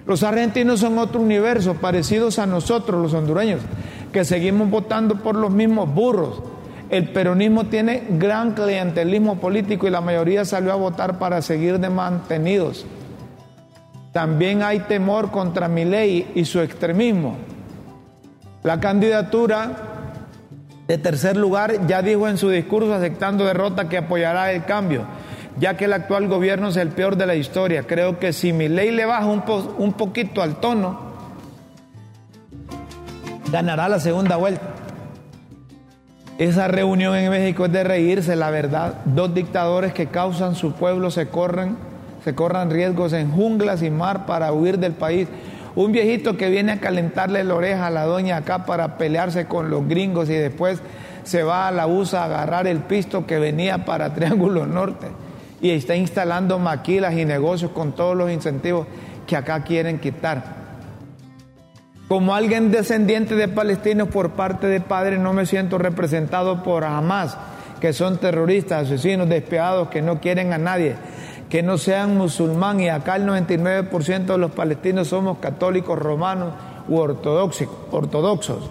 Los 0.06 0.22
argentinos 0.22 0.80
son 0.80 0.98
otro 0.98 1.18
universo, 1.18 1.76
parecidos 1.76 2.38
a 2.38 2.44
nosotros, 2.44 3.00
los 3.00 3.14
hondureños, 3.14 3.62
que 4.12 4.22
seguimos 4.22 4.68
votando 4.68 5.22
por 5.22 5.34
los 5.34 5.50
mismos 5.50 5.94
burros. 5.94 6.42
El 6.90 7.08
peronismo 7.08 7.64
tiene 7.68 8.02
gran 8.10 8.52
clientelismo 8.52 9.40
político 9.40 9.86
y 9.86 9.90
la 9.90 10.02
mayoría 10.02 10.44
salió 10.44 10.72
a 10.72 10.76
votar 10.76 11.18
para 11.18 11.40
seguir 11.40 11.80
de 11.80 11.88
mantenidos. 11.88 12.84
También 14.16 14.62
hay 14.62 14.78
temor 14.78 15.30
contra 15.30 15.68
mi 15.68 15.84
ley 15.84 16.32
y 16.34 16.46
su 16.46 16.60
extremismo. 16.60 17.36
La 18.62 18.80
candidatura 18.80 19.72
de 20.88 20.96
tercer 20.96 21.36
lugar 21.36 21.86
ya 21.86 22.00
dijo 22.00 22.26
en 22.26 22.38
su 22.38 22.48
discurso 22.48 22.94
aceptando 22.94 23.44
derrota 23.44 23.90
que 23.90 23.98
apoyará 23.98 24.52
el 24.52 24.64
cambio, 24.64 25.04
ya 25.60 25.76
que 25.76 25.84
el 25.84 25.92
actual 25.92 26.28
gobierno 26.28 26.68
es 26.68 26.78
el 26.78 26.88
peor 26.88 27.18
de 27.18 27.26
la 27.26 27.34
historia. 27.34 27.82
Creo 27.82 28.18
que 28.18 28.32
si 28.32 28.54
mi 28.54 28.68
ley 28.68 28.90
le 28.90 29.04
baja 29.04 29.26
un, 29.26 29.42
un 29.76 29.92
poquito 29.92 30.40
al 30.40 30.60
tono, 30.60 30.98
ganará 33.52 33.86
la 33.86 34.00
segunda 34.00 34.36
vuelta. 34.36 34.66
Esa 36.38 36.68
reunión 36.68 37.16
en 37.16 37.30
México 37.30 37.66
es 37.66 37.72
de 37.72 37.84
reírse, 37.84 38.34
la 38.34 38.48
verdad. 38.48 38.94
Dos 39.04 39.34
dictadores 39.34 39.92
que 39.92 40.06
causan 40.06 40.54
su 40.54 40.72
pueblo 40.72 41.10
se 41.10 41.28
corren 41.28 41.76
se 42.26 42.34
corran 42.34 42.70
riesgos 42.70 43.12
en 43.12 43.30
junglas 43.30 43.84
y 43.84 43.90
mar 43.90 44.26
para 44.26 44.52
huir 44.52 44.80
del 44.80 44.94
país. 44.94 45.28
Un 45.76 45.92
viejito 45.92 46.36
que 46.36 46.50
viene 46.50 46.72
a 46.72 46.80
calentarle 46.80 47.44
la 47.44 47.54
oreja 47.54 47.86
a 47.86 47.90
la 47.90 48.04
doña 48.04 48.38
acá 48.38 48.66
para 48.66 48.98
pelearse 48.98 49.46
con 49.46 49.70
los 49.70 49.86
gringos 49.86 50.28
y 50.28 50.32
después 50.32 50.80
se 51.22 51.44
va 51.44 51.68
a 51.68 51.70
la 51.70 51.86
USA 51.86 52.22
a 52.22 52.24
agarrar 52.24 52.66
el 52.66 52.80
pisto 52.80 53.28
que 53.28 53.38
venía 53.38 53.84
para 53.84 54.12
Triángulo 54.16 54.66
Norte 54.66 55.06
y 55.60 55.70
está 55.70 55.94
instalando 55.94 56.58
maquilas 56.58 57.14
y 57.14 57.24
negocios 57.24 57.70
con 57.70 57.92
todos 57.92 58.16
los 58.16 58.28
incentivos 58.28 58.88
que 59.24 59.36
acá 59.36 59.62
quieren 59.62 60.00
quitar. 60.00 60.42
Como 62.08 62.34
alguien 62.34 62.72
descendiente 62.72 63.36
de 63.36 63.46
palestinos 63.46 64.08
por 64.08 64.30
parte 64.30 64.66
de 64.66 64.80
padre, 64.80 65.16
no 65.18 65.32
me 65.32 65.46
siento 65.46 65.78
representado 65.78 66.64
por 66.64 66.82
Hamas, 66.82 67.38
que 67.80 67.92
son 67.92 68.18
terroristas, 68.18 68.86
asesinos, 68.86 69.28
despiadados, 69.28 69.90
que 69.90 70.02
no 70.02 70.20
quieren 70.20 70.52
a 70.52 70.58
nadie 70.58 70.96
que 71.48 71.62
no 71.62 71.78
sean 71.78 72.16
musulmán 72.16 72.80
y 72.80 72.88
acá 72.88 73.16
el 73.16 73.26
99% 73.26 74.26
de 74.26 74.38
los 74.38 74.50
palestinos 74.50 75.08
somos 75.08 75.38
católicos 75.38 75.98
romanos 75.98 76.52
u 76.88 76.96
ortodoxos. 76.98 78.70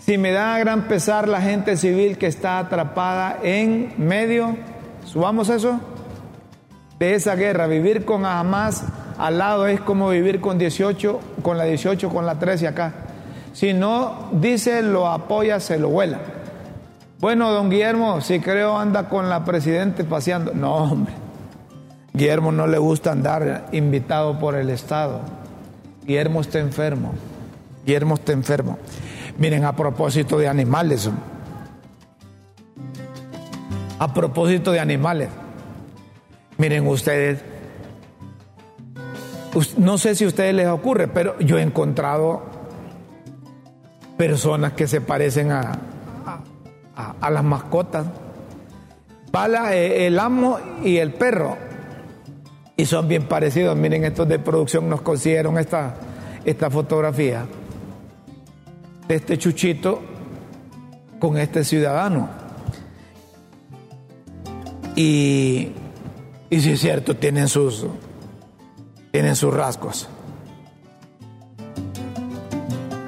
Si 0.00 0.18
me 0.18 0.32
da 0.32 0.58
gran 0.58 0.88
pesar 0.88 1.28
la 1.28 1.40
gente 1.40 1.76
civil 1.76 2.18
que 2.18 2.26
está 2.26 2.58
atrapada 2.58 3.38
en 3.42 3.94
medio, 3.98 4.56
subamos 5.04 5.48
eso, 5.48 5.78
de 6.98 7.14
esa 7.14 7.36
guerra, 7.36 7.66
vivir 7.66 8.04
con 8.04 8.24
Hamas 8.26 8.84
al 9.18 9.38
lado 9.38 9.68
es 9.68 9.80
como 9.80 10.08
vivir 10.08 10.40
con 10.40 10.58
18, 10.58 11.20
con 11.42 11.56
la 11.56 11.64
18, 11.64 12.08
con 12.08 12.26
la 12.26 12.38
13 12.38 12.66
acá. 12.66 12.92
Si 13.52 13.72
no 13.72 14.30
dice 14.32 14.82
lo 14.82 15.06
apoya, 15.06 15.60
se 15.60 15.78
lo 15.78 15.90
vuela. 15.90 16.18
Bueno, 17.20 17.52
don 17.52 17.70
Guillermo, 17.70 18.20
si 18.20 18.40
creo 18.40 18.76
anda 18.76 19.08
con 19.08 19.28
la 19.28 19.44
presidente 19.44 20.02
paseando. 20.02 20.52
No, 20.54 20.74
hombre. 20.76 21.21
Guillermo 22.22 22.52
no 22.52 22.68
le 22.68 22.78
gusta 22.78 23.10
andar 23.10 23.66
invitado 23.72 24.38
por 24.38 24.54
el 24.54 24.70
Estado. 24.70 25.22
Guillermo 26.06 26.40
está 26.40 26.60
enfermo. 26.60 27.14
Guillermo 27.84 28.14
está 28.14 28.30
enfermo. 28.30 28.78
Miren, 29.38 29.64
a 29.64 29.74
propósito 29.74 30.38
de 30.38 30.46
animales. 30.46 31.10
A 33.98 34.14
propósito 34.14 34.70
de 34.70 34.78
animales. 34.78 35.30
Miren 36.58 36.86
ustedes. 36.86 37.42
No 39.76 39.98
sé 39.98 40.14
si 40.14 40.22
a 40.22 40.28
ustedes 40.28 40.54
les 40.54 40.68
ocurre, 40.68 41.08
pero 41.08 41.36
yo 41.40 41.58
he 41.58 41.62
encontrado 41.62 42.44
personas 44.16 44.74
que 44.74 44.86
se 44.86 45.00
parecen 45.00 45.50
a, 45.50 45.72
a, 47.20 47.30
las 47.30 47.42
mascotas. 47.42 48.06
Va 49.34 49.74
el 49.74 50.20
amo 50.20 50.60
y 50.84 50.98
el 50.98 51.14
perro 51.14 51.71
y 52.76 52.86
son 52.86 53.08
bien 53.08 53.24
parecidos. 53.28 53.76
Miren, 53.76 54.04
estos 54.04 54.28
de 54.28 54.38
producción 54.38 54.88
nos 54.88 55.02
consiguieron 55.02 55.58
esta, 55.58 55.94
esta 56.44 56.70
fotografía 56.70 57.44
de 59.08 59.14
este 59.14 59.38
chuchito 59.38 60.00
con 61.18 61.38
este 61.38 61.64
ciudadano. 61.64 62.28
Y, 64.96 65.72
y 66.50 66.60
si 66.60 66.72
es 66.72 66.80
cierto, 66.80 67.16
tienen 67.16 67.48
sus, 67.48 67.86
tienen 69.10 69.36
sus 69.36 69.54
rasgos. 69.54 70.08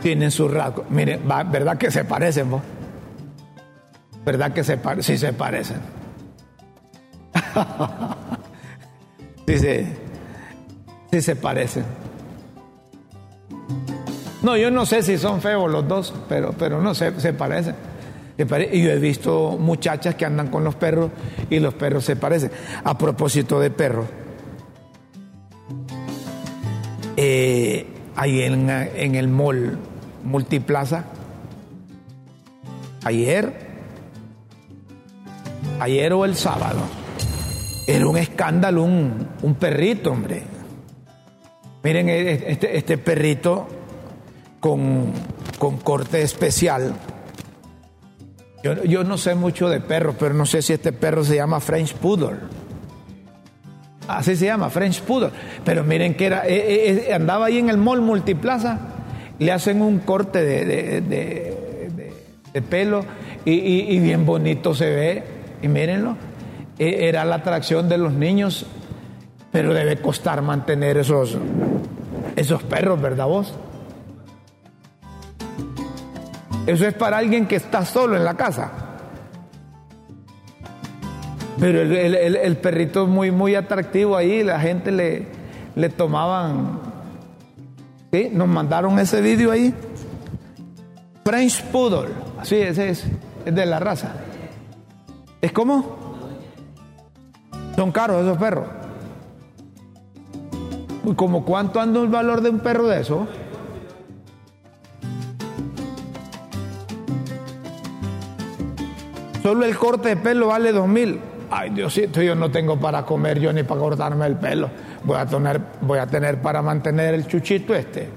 Tienen 0.03 0.31
sus 0.31 0.50
rasgos. 0.53 0.88
Miren, 0.90 1.22
¿verdad 1.27 1.79
que 1.79 1.90
se 1.90 2.05
parecen 2.05 2.50
vos? 2.50 2.62
¿Verdad 4.24 4.53
que 4.53 4.64
se 4.64 4.77
parecen? 4.77 5.16
Sí 5.16 5.27
se 5.27 5.33
parecen. 5.33 5.81
Se, 9.46 9.87
sí 11.11 11.20
se 11.20 11.37
parecen. 11.37 11.85
No, 14.42 14.56
yo 14.56 14.71
no 14.71 14.85
sé 14.85 15.02
si 15.02 15.16
son 15.16 15.40
feos 15.40 15.71
los 15.71 15.87
dos, 15.88 16.14
pero, 16.29 16.52
pero 16.52 16.83
no 16.83 16.94
se 16.94 17.12
parecen. 17.33 17.75
Y 18.37 18.83
yo 18.83 18.90
he 18.90 18.98
visto 18.98 19.56
muchachas 19.58 20.16
que 20.16 20.25
andan 20.27 20.48
con 20.48 20.64
los 20.64 20.75
perros 20.75 21.10
y 21.50 21.60
los 21.60 21.75
perros 21.75 22.04
se 22.04 22.16
parecen. 22.16 22.50
A 22.83 22.98
propósito 22.98 23.60
de 23.60 23.71
perros, 23.71 24.06
eh, 27.16 27.87
ahí 28.16 28.42
en, 28.42 28.69
en 28.69 29.14
el 29.14 29.29
mall 29.29 29.79
Multiplaza, 30.25 31.04
ayer, 33.04 33.52
ayer 35.79 36.12
o 36.14 36.25
el 36.25 36.35
sábado, 36.35 36.81
era 37.87 38.06
un 38.06 38.16
escándalo, 38.16 38.82
un, 38.82 39.56
perrito, 39.58 40.10
hombre. 40.12 40.42
Miren, 41.82 42.08
e, 42.08 42.52
este, 42.52 42.76
este 42.76 42.98
perrito 42.98 43.66
con, 44.60 45.12
con 45.58 45.76
corte 45.78 46.22
especial 46.22 46.94
Yo, 48.62 48.82
yo 48.85 49.04
no 49.04 49.18
sé 49.18 49.35
mucho 49.35 49.68
de 49.68 49.80
perros, 49.80 50.16
pero 50.18 50.32
no 50.32 50.46
sé 50.46 50.62
si 50.62 50.72
este 50.72 50.92
perro 50.92 51.22
se 51.22 51.37
llama 51.37 51.60
French 51.60 51.92
Poodle. 51.94 52.38
Así 54.08 54.37
se 54.37 54.46
llama, 54.46 54.70
French 54.70 55.02
Poodle. 55.02 55.30
Pero 55.64 55.85
miren 55.85 56.14
que 56.14 56.26
era, 56.26 56.44
eh, 56.46 57.10
andaba 57.12 57.46
ahí 57.46 57.58
en 57.58 57.68
el 57.68 57.76
mall 57.76 58.00
multiplaza, 58.00 58.78
le 59.38 59.52
hacen 59.52 59.82
un 59.82 59.98
corte 59.98 60.42
de, 60.42 61.00
de, 61.02 62.62
pelo 62.62 63.04
y, 63.44 63.52
y, 63.52 63.98
bien 63.98 64.24
bonito 64.24 64.74
se 64.74 64.88
ve. 64.88 65.22
Y 65.60 65.68
mírenlo, 65.68 66.12
e, 66.12 66.16
era 66.79 67.25
la 67.25 67.37
atracción 67.37 67.88
de 67.88 67.98
los 67.98 68.12
niños, 68.12 68.66
pero 69.52 69.72
debe 69.72 70.00
costar 70.00 70.42
mantener 70.42 70.96
esos, 70.96 71.37
esos 72.37 72.62
perros, 72.64 73.00
¿verdad 73.00 73.27
vos? 73.27 73.54
Eso 76.66 76.87
es 76.87 76.94
para 76.94 77.18
alguien 77.18 77.46
que 77.46 77.56
está 77.56 77.85
solo 77.85 78.16
en 78.16 78.25
la 78.25 78.35
casa. 78.35 78.72
Pero 81.60 81.83
el, 81.83 81.92
el, 81.92 82.37
el 82.37 82.56
perrito 82.56 83.04
es 83.04 83.08
muy, 83.08 83.31
muy 83.31 83.54
atractivo 83.54 84.16
ahí, 84.16 84.42
la 84.42 84.58
gente 84.58 84.90
le, 84.90 85.29
le 85.77 85.88
tomaban. 85.88 86.81
¿sí? 88.12 88.31
Nos 88.33 88.48
mandaron 88.48 88.98
ese 88.98 89.20
vídeo 89.20 89.50
ahí. 89.50 89.72
French 91.25 91.62
Poodle, 91.64 92.10
así 92.38 92.56
ese 92.56 92.90
es, 92.90 93.06
es 93.46 93.54
de 93.54 93.66
la 93.66 93.79
raza. 93.79 94.14
¿Es 95.40 95.52
como? 95.52 96.04
Son 97.77 97.92
caros 97.92 98.22
esos 98.22 98.38
perros. 98.38 98.66
¿Como 101.16 101.44
cuánto 101.44 101.81
anda 101.81 102.00
el 102.00 102.08
valor 102.08 102.40
de 102.40 102.50
un 102.50 102.60
perro 102.60 102.87
de 102.87 103.00
eso? 103.00 103.27
Solo 109.42 109.66
el 109.66 109.77
corte 109.77 110.08
de 110.08 110.16
pelo 110.16 110.46
vale 110.46 110.72
dos 110.72 110.88
mil. 110.88 111.20
Ay, 111.50 111.70
Diosito, 111.70 112.22
yo 112.22 112.35
no 112.35 112.50
tengo 112.50 112.81
para 112.81 113.04
comer 113.04 113.38
yo 113.38 113.52
ni 113.52 113.62
para 113.62 113.81
cortarme 113.81 114.27
el 114.27 114.37
pelo. 114.37 114.70
Voy 115.04 115.18
a 115.18 115.27
tener, 115.27 115.60
voy 115.83 115.98
a 115.98 116.06
tener 116.06 116.40
para 116.40 116.62
mantener 116.62 117.12
el 117.12 117.27
chuchito 117.27 117.75
este. 117.75 118.08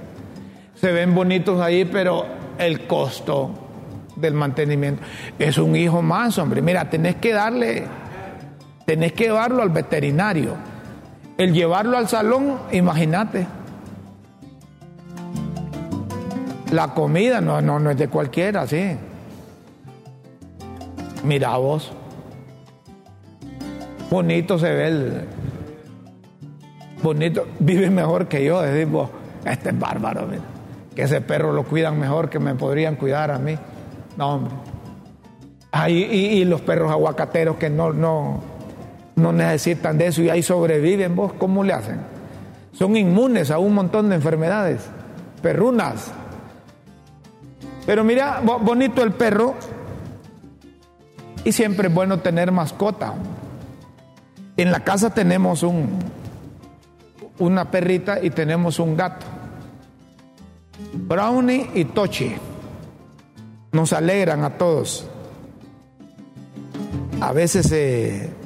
Se 0.76 0.92
ven 0.94 1.14
bonitos 1.14 1.60
ahí, 1.60 1.84
pero 1.84 2.26
el 2.58 2.88
costo 2.88 3.52
del 4.16 4.34
mantenimiento 4.34 5.04
es 5.38 5.58
un 5.58 5.76
hijo 5.76 6.02
más, 6.02 6.38
hombre. 6.38 6.62
Mira, 6.62 6.90
tenés 6.90 7.18
que 7.18 7.34
darle, 7.34 7.84
tenés 8.88 9.12
que 9.12 9.26
llevarlo 9.26 9.62
al 9.62 9.70
veterinario. 9.70 10.54
El 11.38 11.54
llevarlo 11.54 11.98
al 11.98 12.08
salón, 12.08 12.58
imagínate. 12.72 13.46
La 16.72 16.94
comida 16.94 17.42
no, 17.42 17.62
no, 17.62 17.80
no 17.80 17.92
es 17.92 17.98
de 17.98 18.08
cualquiera, 18.08 18.66
sí. 18.66 18.96
Mira 21.26 21.58
vos. 21.58 21.92
Bonito 24.10 24.58
se 24.58 24.72
ve 24.72 24.88
el. 24.88 25.22
Bonito. 27.04 27.46
Vive 27.60 27.90
mejor 27.90 28.30
que 28.30 28.46
yo. 28.46 28.62
Decís 28.62 28.90
vos, 28.90 29.10
este 29.44 29.70
es 29.72 29.80
bárbaro, 29.80 30.28
mira. 30.28 30.44
Que 30.96 31.02
ese 31.04 31.20
perro 31.20 31.52
lo 31.52 31.66
cuidan 31.66 32.00
mejor 32.00 32.30
que 32.30 32.40
me 32.40 32.56
podrían 32.56 32.96
cuidar 32.96 33.32
a 33.32 33.38
mí. 33.38 33.58
No, 34.16 34.36
hombre. 34.36 34.54
Ahí, 35.74 36.08
y, 36.10 36.40
y, 36.40 36.46
los 36.46 36.62
perros 36.62 36.90
aguacateros 36.90 37.58
que 37.58 37.70
no, 37.70 37.92
no, 37.92 38.42
no 39.18 39.34
necesitan 39.34 39.98
de 39.98 40.08
eso 40.08 40.22
y 40.22 40.30
ahí 40.30 40.42
sobreviven, 40.42 41.16
vos, 41.16 41.34
¿cómo 41.34 41.64
le 41.64 41.74
hacen? 41.74 42.00
Son 42.72 42.96
inmunes 42.96 43.52
a 43.52 43.60
un 43.60 43.74
montón 43.74 44.10
de 44.10 44.16
enfermedades. 44.16 44.82
Perrunas. 45.42 46.12
Pero 47.86 48.04
mira, 48.04 48.42
bonito 48.42 49.04
el 49.04 49.12
perro, 49.12 49.56
y 51.44 51.52
siempre 51.54 51.88
es 51.88 51.94
bueno 51.94 52.20
tener 52.20 52.52
mascota. 52.52 53.14
En 54.58 54.72
la 54.72 54.82
casa 54.84 55.14
tenemos 55.14 55.64
un, 55.64 55.88
una 57.40 57.72
perrita 57.72 58.22
y 58.22 58.32
tenemos 58.32 58.80
un 58.80 58.98
gato. 58.98 59.26
Brownie 60.94 61.70
y 61.74 61.86
Tochi 61.86 62.36
nos 63.72 63.94
alegran 63.94 64.44
a 64.44 64.58
todos. 64.58 65.08
A 67.22 67.32
veces 67.32 67.68
se... 67.68 68.37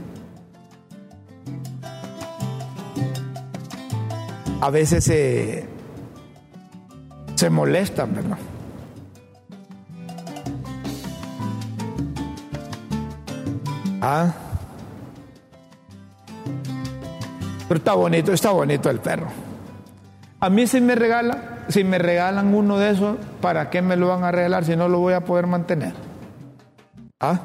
a 4.61 4.69
veces 4.69 5.03
se, 5.03 5.65
se 7.35 7.49
molestan, 7.49 8.13
¿verdad? 8.13 8.37
Ah. 14.01 14.33
Pero 17.67 17.77
está 17.77 17.93
bonito, 17.93 18.33
está 18.33 18.51
bonito 18.51 18.89
el 18.89 18.99
perro. 18.99 19.27
A 20.39 20.49
mí 20.49 20.67
si 20.67 20.79
me 20.79 20.95
regala, 20.95 21.65
si 21.67 21.83
me 21.83 21.97
regalan 21.97 22.53
uno 22.53 22.77
de 22.77 22.91
esos, 22.91 23.17
¿para 23.41 23.69
qué 23.69 23.81
me 23.81 23.95
lo 23.95 24.09
van 24.09 24.23
a 24.23 24.31
regalar 24.31 24.65
si 24.65 24.75
no 24.75 24.87
lo 24.87 24.99
voy 24.99 25.13
a 25.13 25.21
poder 25.21 25.47
mantener? 25.47 25.93
¿Ah? 27.19 27.39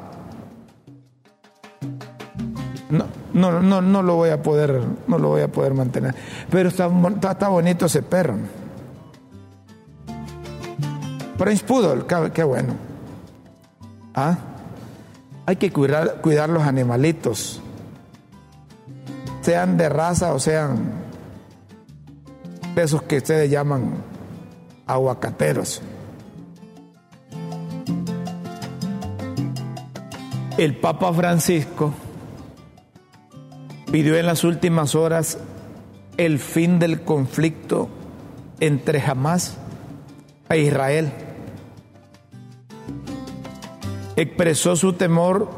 No, 2.90 3.06
no, 3.32 3.60
no, 3.60 3.82
no 3.82 4.02
lo 4.02 4.16
voy 4.16 4.30
a 4.30 4.42
poder, 4.42 4.80
no 5.06 5.18
lo 5.18 5.28
voy 5.28 5.42
a 5.42 5.48
poder 5.48 5.74
mantener. 5.74 6.14
Pero 6.50 6.68
está, 6.68 6.90
está, 7.30 7.48
bonito 7.48 7.86
ese 7.86 8.02
perro. 8.02 8.36
Prince 11.36 11.64
Poodle, 11.64 12.04
qué, 12.32 12.44
bueno. 12.44 12.74
¿Ah? 14.14 14.38
Hay 15.44 15.56
que 15.56 15.70
cuidar, 15.70 16.20
cuidar 16.22 16.48
los 16.48 16.62
animalitos, 16.62 17.60
sean 19.42 19.76
de 19.76 19.88
raza 19.88 20.32
o 20.32 20.38
sean 20.38 21.06
esos 22.74 23.02
que 23.02 23.18
ustedes 23.18 23.50
llaman 23.50 23.94
aguacateros. 24.86 25.82
El 30.56 30.76
Papa 30.78 31.12
Francisco 31.12 31.92
pidió 33.90 34.16
en 34.16 34.26
las 34.26 34.44
últimas 34.44 34.94
horas 34.94 35.38
el 36.16 36.38
fin 36.38 36.78
del 36.78 37.02
conflicto 37.02 37.88
entre 38.60 39.00
Hamas 39.00 39.56
e 40.48 40.58
Israel 40.58 41.12
expresó 44.16 44.76
su 44.76 44.94
temor 44.94 45.48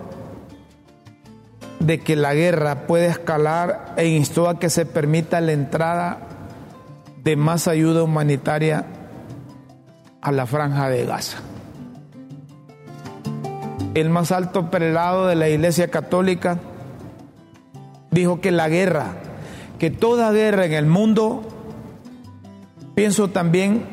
de 1.79 2.01
que 2.01 2.17
la 2.17 2.35
guerra 2.35 2.87
pueda 2.87 3.07
escalar 3.07 3.95
e 3.97 4.09
instó 4.09 4.49
a 4.49 4.59
que 4.59 4.69
se 4.69 4.85
permita 4.85 5.41
la 5.41 5.53
entrada 5.53 6.19
de 7.23 7.37
más 7.37 7.69
ayuda 7.69 8.03
humanitaria 8.03 8.85
a 10.21 10.33
la 10.33 10.47
franja 10.47 10.89
de 10.89 11.07
Gaza. 11.07 11.39
El 13.95 14.11
más 14.11 14.33
alto 14.33 14.71
prelado 14.71 15.29
de 15.29 15.37
la 15.37 15.49
Iglesia 15.49 15.89
Católica 15.89 16.59
dijo 18.11 18.41
que 18.41 18.51
la 18.51 18.69
guerra, 18.69 19.13
que 19.79 19.91
toda 19.91 20.33
guerra 20.33 20.67
en 20.67 20.73
el 20.73 20.87
mundo, 20.87 21.43
pienso 22.95 23.29
también 23.29 23.85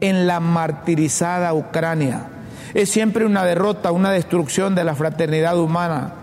en 0.00 0.26
la 0.26 0.40
martirizada 0.40 1.54
Ucrania, 1.54 2.28
es 2.74 2.90
siempre 2.90 3.24
una 3.24 3.44
derrota, 3.44 3.92
una 3.92 4.10
destrucción 4.10 4.74
de 4.74 4.84
la 4.84 4.94
fraternidad 4.94 5.58
humana. 5.58 6.14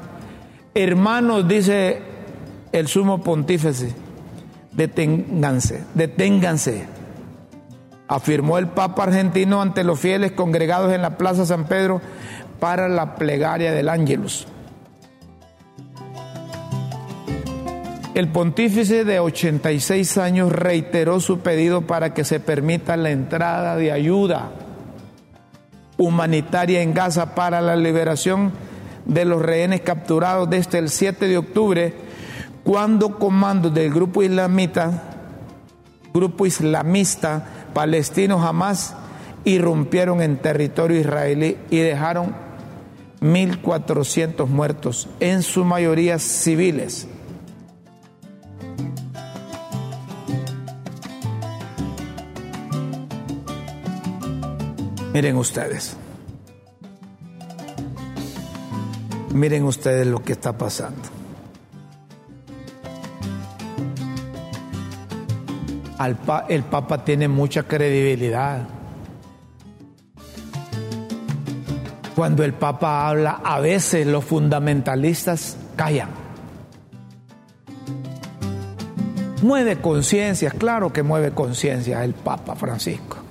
Hermanos, 0.74 1.48
dice 1.48 2.02
el 2.72 2.88
sumo 2.88 3.24
pontífice, 3.24 3.96
deténganse, 4.72 5.84
deténganse, 5.94 6.86
afirmó 8.08 8.58
el 8.58 8.68
Papa 8.68 9.04
argentino 9.04 9.62
ante 9.62 9.84
los 9.84 10.00
fieles 10.00 10.34
congregados 10.34 10.94
en 10.94 11.02
la 11.02 11.18
Plaza 11.18 11.46
San 11.46 11.66
Pedro 11.66 12.02
para 12.60 12.88
la 12.88 13.16
plegaria 13.16 13.72
del 13.72 13.90
Ángelus. 13.90 14.48
El 18.16 18.30
pontífice 18.30 19.04
de 19.04 19.20
86 19.20 20.18
años 20.20 20.50
reiteró 20.50 21.20
su 21.20 21.40
pedido 21.40 21.82
para 21.82 22.14
que 22.14 22.24
se 22.24 22.40
permita 22.40 22.96
la 22.96 23.12
entrada 23.12 23.76
de 23.76 23.92
ayuda 23.92 24.52
humanitaria 25.98 26.82
en 26.82 26.94
Gaza 26.94 27.36
para 27.36 27.60
la 27.60 27.76
liberación 27.76 28.54
de 29.04 29.26
los 29.26 29.42
rehenes 29.42 29.82
capturados 29.82 30.50
desde 30.50 30.78
el 30.78 30.88
7 30.88 31.28
de 31.28 31.38
octubre, 31.38 31.94
cuando 32.64 33.20
comandos 33.20 33.74
del 33.74 33.94
grupo 33.94 34.24
islamita, 34.24 35.04
grupo 36.14 36.46
islamista 36.46 37.46
palestino 37.74 38.40
jamás 38.40 38.96
irrumpieron 39.44 40.22
en 40.22 40.38
territorio 40.38 41.02
israelí 41.02 41.58
y 41.70 41.80
dejaron 41.80 42.34
1.400 43.20 44.48
muertos, 44.48 45.10
en 45.20 45.44
su 45.44 45.66
mayoría 45.66 46.18
civiles. 46.18 47.10
Miren 55.16 55.38
ustedes. 55.38 55.96
Miren 59.34 59.64
ustedes 59.64 60.06
lo 60.06 60.22
que 60.22 60.34
está 60.34 60.58
pasando. 60.58 61.02
el 66.50 66.64
Papa 66.66 67.06
tiene 67.06 67.30
mucha 67.30 67.64
credibilidad. 67.64 68.68
Cuando 72.14 72.44
el 72.44 72.54
Papa 72.54 73.08
habla, 73.08 73.40
a 73.42 73.62
veces 73.62 74.06
los 74.06 74.26
fundamentalistas 74.26 75.56
callan. 75.78 76.10
Mueve 79.42 79.80
conciencias, 79.80 80.54
claro 80.56 80.92
que 80.92 81.04
mueve 81.04 81.32
conciencias 81.32 82.04
el 82.04 82.14
Papa 82.16 82.58
Francisco. 82.58 83.25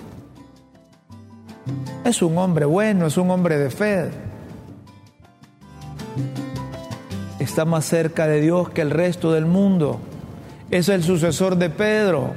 Es 2.05 2.21
un 2.21 2.37
hombre 2.37 2.67
bueno, 2.67 3.07
es 3.07 3.17
un 3.17 3.31
hombre 3.31 3.59
de 3.59 3.71
fe. 3.71 4.11
Está 7.39 7.65
más 7.65 7.87
cerca 7.87 8.27
de 8.27 8.43
Dios 8.43 8.69
que 8.69 8.83
el 8.83 8.91
resto 8.91 9.33
del 9.33 9.47
mundo. 9.47 10.01
Es 10.71 10.91
el 10.91 11.03
sucesor 11.03 11.57
de 11.57 11.71
Pedro. 11.71 12.35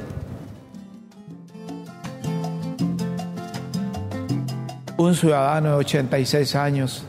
Un 4.95 5.15
ciudadano 5.15 5.71
de 5.71 5.75
86 5.75 6.55
años 6.55 7.03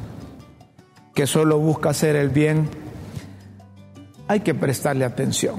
que 1.14 1.28
solo 1.28 1.58
busca 1.58 1.90
hacer 1.90 2.16
el 2.16 2.28
bien, 2.28 2.68
hay 4.26 4.40
que 4.40 4.54
prestarle 4.54 5.04
atención. 5.04 5.56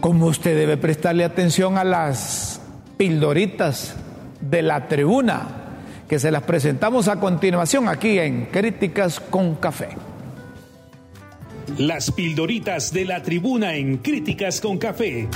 Como 0.00 0.26
usted 0.26 0.56
debe 0.56 0.76
prestarle 0.76 1.24
atención 1.24 1.76
a 1.76 1.84
las 1.84 2.60
pildoritas 2.96 3.96
de 4.50 4.62
la 4.62 4.88
tribuna, 4.88 5.48
que 6.08 6.18
se 6.18 6.30
las 6.30 6.42
presentamos 6.42 7.08
a 7.08 7.18
continuación 7.18 7.88
aquí 7.88 8.18
en 8.18 8.46
Críticas 8.46 9.20
con 9.20 9.54
Café. 9.56 9.88
Las 11.78 12.10
pildoritas 12.10 12.92
de 12.92 13.04
la 13.04 13.22
tribuna 13.22 13.74
en 13.74 13.98
Críticas 13.98 14.60
con 14.60 14.78
Café. 14.78 15.28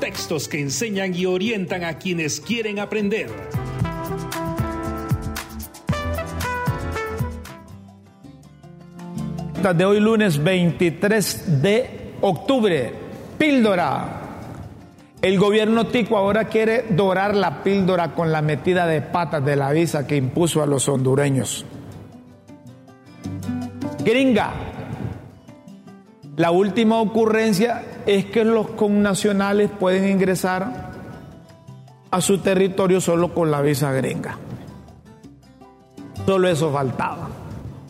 Textos 0.00 0.48
que 0.48 0.60
enseñan 0.60 1.14
y 1.14 1.24
orientan 1.24 1.84
a 1.84 1.98
quienes 1.98 2.40
quieren 2.40 2.78
aprender. 2.78 3.30
De 9.74 9.84
hoy 9.84 10.00
lunes 10.00 10.42
23 10.42 11.60
de 11.62 11.99
octubre, 12.20 12.92
píldora. 13.38 14.16
El 15.22 15.38
gobierno 15.38 15.86
tico 15.86 16.16
ahora 16.16 16.46
quiere 16.46 16.86
dorar 16.90 17.34
la 17.34 17.62
píldora 17.62 18.14
con 18.14 18.32
la 18.32 18.40
metida 18.40 18.86
de 18.86 19.02
patas 19.02 19.44
de 19.44 19.56
la 19.56 19.70
visa 19.70 20.06
que 20.06 20.16
impuso 20.16 20.62
a 20.62 20.66
los 20.66 20.88
hondureños. 20.88 21.64
Gringa. 24.02 24.52
La 26.36 26.50
última 26.52 27.00
ocurrencia 27.00 27.82
es 28.06 28.26
que 28.26 28.44
los 28.44 28.70
connacionales 28.70 29.70
pueden 29.78 30.08
ingresar 30.08 30.90
a 32.10 32.20
su 32.22 32.38
territorio 32.38 33.00
solo 33.00 33.34
con 33.34 33.50
la 33.50 33.60
visa 33.60 33.92
gringa. 33.92 34.38
Solo 36.24 36.48
eso 36.48 36.72
faltaba. 36.72 37.28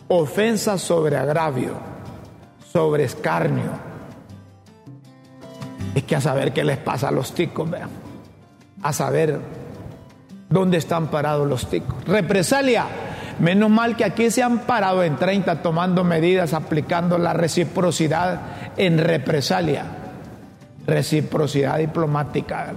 Ofensa 0.09 0.77
sobre 0.77 1.15
agravio, 1.15 1.75
sobre 2.73 3.05
escarnio 3.05 3.90
es 5.95 6.03
que 6.03 6.15
a 6.15 6.21
saber 6.21 6.53
qué 6.53 6.63
les 6.63 6.77
pasa 6.77 7.09
a 7.09 7.11
los 7.11 7.33
ticos, 7.33 7.69
vean. 7.69 7.89
A 8.81 8.93
saber 8.93 9.39
dónde 10.49 10.77
están 10.77 11.07
parados 11.07 11.47
los 11.47 11.69
ticos. 11.69 11.95
Represalia. 12.05 12.85
Menos 13.39 13.69
mal 13.69 13.95
que 13.95 14.05
aquí 14.05 14.29
se 14.29 14.43
han 14.43 14.59
parado 14.59 15.03
en 15.03 15.15
30 15.15 15.63
tomando 15.63 16.03
medidas, 16.03 16.53
aplicando 16.53 17.17
la 17.17 17.33
reciprocidad 17.33 18.41
en 18.77 18.99
represalia. 18.99 19.85
Reciprocidad 20.85 21.79
diplomática. 21.79 22.73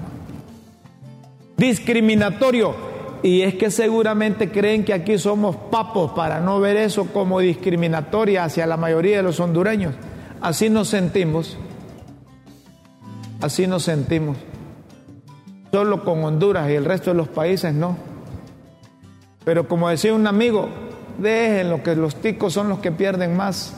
Discriminatorio. 1.56 2.94
Y 3.22 3.42
es 3.42 3.54
que 3.54 3.70
seguramente 3.70 4.50
creen 4.50 4.84
que 4.84 4.92
aquí 4.92 5.18
somos 5.18 5.56
papos 5.56 6.12
para 6.12 6.40
no 6.40 6.60
ver 6.60 6.76
eso 6.76 7.06
como 7.06 7.40
discriminatoria 7.40 8.44
hacia 8.44 8.66
la 8.66 8.76
mayoría 8.76 9.18
de 9.18 9.22
los 9.22 9.40
hondureños. 9.40 9.94
Así 10.42 10.68
nos 10.68 10.88
sentimos. 10.88 11.56
Así 13.44 13.66
nos 13.66 13.82
sentimos. 13.82 14.38
Solo 15.70 16.02
con 16.02 16.24
Honduras 16.24 16.70
y 16.70 16.76
el 16.76 16.86
resto 16.86 17.10
de 17.10 17.16
los 17.18 17.28
países 17.28 17.74
no. 17.74 17.94
Pero 19.44 19.68
como 19.68 19.90
decía 19.90 20.14
un 20.14 20.26
amigo, 20.26 20.70
lo 21.18 21.82
que 21.82 21.94
los 21.94 22.16
ticos 22.16 22.54
son 22.54 22.70
los 22.70 22.78
que 22.78 22.90
pierden 22.90 23.36
más. 23.36 23.74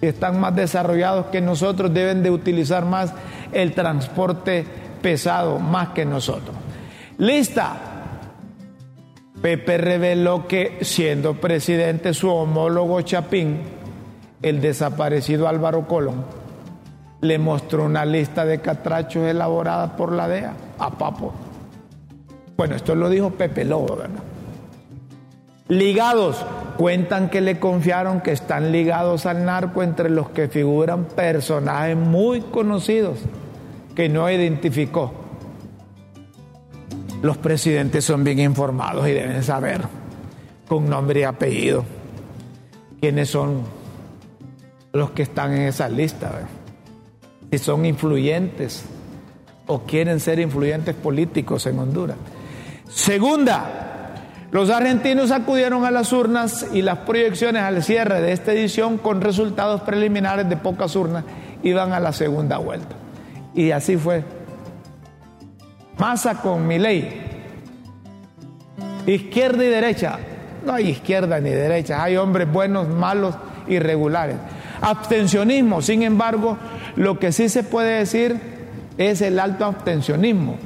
Y 0.00 0.06
están 0.06 0.38
más 0.38 0.54
desarrollados 0.54 1.26
que 1.26 1.40
nosotros, 1.40 1.92
deben 1.92 2.22
de 2.22 2.30
utilizar 2.30 2.84
más 2.84 3.12
el 3.50 3.74
transporte 3.74 4.64
pesado, 5.02 5.58
más 5.58 5.88
que 5.88 6.04
nosotros. 6.04 6.54
Lista. 7.18 7.76
Pepe 9.42 9.78
reveló 9.78 10.46
que 10.46 10.78
siendo 10.82 11.40
presidente 11.40 12.14
su 12.14 12.30
homólogo 12.30 13.00
Chapín, 13.00 13.62
el 14.42 14.60
desaparecido 14.60 15.48
Álvaro 15.48 15.88
Colón, 15.88 16.24
le 17.20 17.38
mostró 17.38 17.84
una 17.84 18.04
lista 18.04 18.44
de 18.44 18.60
catrachos 18.60 19.24
elaborada 19.24 19.96
por 19.96 20.12
la 20.12 20.28
DEA 20.28 20.54
a 20.78 20.90
Papo. 20.90 21.32
Bueno, 22.56 22.76
esto 22.76 22.94
lo 22.94 23.08
dijo 23.08 23.30
Pepe 23.30 23.64
Lobo, 23.64 23.96
¿verdad? 23.96 24.22
Ligados, 25.68 26.44
cuentan 26.76 27.28
que 27.28 27.40
le 27.40 27.58
confiaron 27.58 28.20
que 28.20 28.32
están 28.32 28.72
ligados 28.72 29.26
al 29.26 29.44
narco 29.44 29.82
entre 29.82 30.08
los 30.08 30.30
que 30.30 30.48
figuran 30.48 31.04
personajes 31.04 31.96
muy 31.96 32.40
conocidos 32.40 33.18
que 33.94 34.08
no 34.08 34.30
identificó. 34.30 35.12
Los 37.20 37.36
presidentes 37.36 38.04
son 38.04 38.24
bien 38.24 38.38
informados 38.38 39.06
y 39.08 39.12
deben 39.12 39.42
saber 39.42 39.82
con 40.68 40.88
nombre 40.88 41.20
y 41.20 41.24
apellido 41.24 41.84
quiénes 43.00 43.28
son 43.28 43.62
los 44.92 45.10
que 45.10 45.22
están 45.22 45.52
en 45.52 45.62
esa 45.62 45.88
lista. 45.88 46.30
¿verdad? 46.30 46.57
Si 47.50 47.58
son 47.58 47.84
influyentes 47.86 48.84
o 49.66 49.80
quieren 49.80 50.20
ser 50.20 50.38
influyentes 50.38 50.94
políticos 50.94 51.66
en 51.66 51.78
Honduras. 51.78 52.16
Segunda, 52.88 54.14
los 54.50 54.70
argentinos 54.70 55.30
acudieron 55.30 55.84
a 55.84 55.90
las 55.90 56.12
urnas 56.12 56.66
y 56.72 56.80
las 56.82 56.98
proyecciones 57.00 57.62
al 57.62 57.82
cierre 57.82 58.22
de 58.22 58.32
esta 58.32 58.52
edición 58.52 58.96
con 58.96 59.20
resultados 59.20 59.82
preliminares 59.82 60.48
de 60.48 60.56
pocas 60.56 60.96
urnas 60.96 61.24
iban 61.62 61.92
a 61.92 62.00
la 62.00 62.12
segunda 62.12 62.58
vuelta. 62.58 62.96
Y 63.54 63.70
así 63.72 63.96
fue. 63.96 64.24
Masa 65.98 66.40
con 66.40 66.66
mi 66.66 66.78
ley. 66.78 67.22
Izquierda 69.06 69.64
y 69.64 69.68
derecha. 69.68 70.18
No 70.64 70.72
hay 70.72 70.90
izquierda 70.90 71.40
ni 71.40 71.50
derecha. 71.50 72.02
Hay 72.02 72.16
hombres 72.16 72.50
buenos, 72.50 72.88
malos, 72.88 73.34
irregulares. 73.66 74.36
Abstencionismo, 74.80 75.82
sin 75.82 76.02
embargo, 76.02 76.56
lo 76.98 77.18
que 77.20 77.30
sí 77.30 77.48
se 77.48 77.62
puede 77.62 77.98
decir 78.00 78.40
es 78.98 79.22
el 79.22 79.38
alto 79.38 79.64
abstencionismo, 79.64 80.56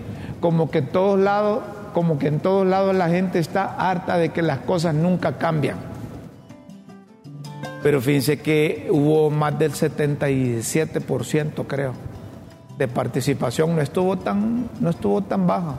como 0.40 0.70
que 0.70 0.80
todos 0.80 1.20
lados, 1.20 1.62
como 1.92 2.18
que 2.18 2.28
en 2.28 2.40
todos 2.40 2.66
lados 2.66 2.96
la 2.96 3.10
gente 3.10 3.38
está 3.38 3.64
harta 3.64 4.16
de 4.16 4.30
que 4.30 4.40
las 4.40 4.60
cosas 4.60 4.94
nunca 4.94 5.36
cambian. 5.36 5.76
Pero 7.82 8.00
fíjense 8.00 8.38
que 8.38 8.88
hubo 8.90 9.28
más 9.28 9.58
del 9.58 9.72
77%, 9.72 11.66
creo, 11.66 11.92
de 12.78 12.88
participación, 12.88 13.76
no 13.76 13.82
estuvo 13.82 14.16
tan, 14.16 14.70
no 14.80 14.88
estuvo 14.88 15.20
tan 15.20 15.46
baja. 15.46 15.74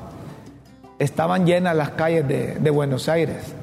Estaban 1.00 1.48
llenas 1.48 1.76
las 1.76 1.90
calles 1.92 2.28
de, 2.28 2.60
de 2.60 2.70
Buenos 2.70 3.10
Aires. 3.10 3.56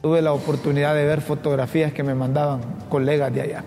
Tuve 0.00 0.22
la 0.22 0.32
oportunidad 0.32 0.94
de 0.94 1.04
ver 1.04 1.20
fotografías 1.20 1.92
que 1.92 2.02
me 2.02 2.14
mandaban 2.14 2.62
colegas 2.88 3.30
de 3.34 3.42
allá 3.42 3.64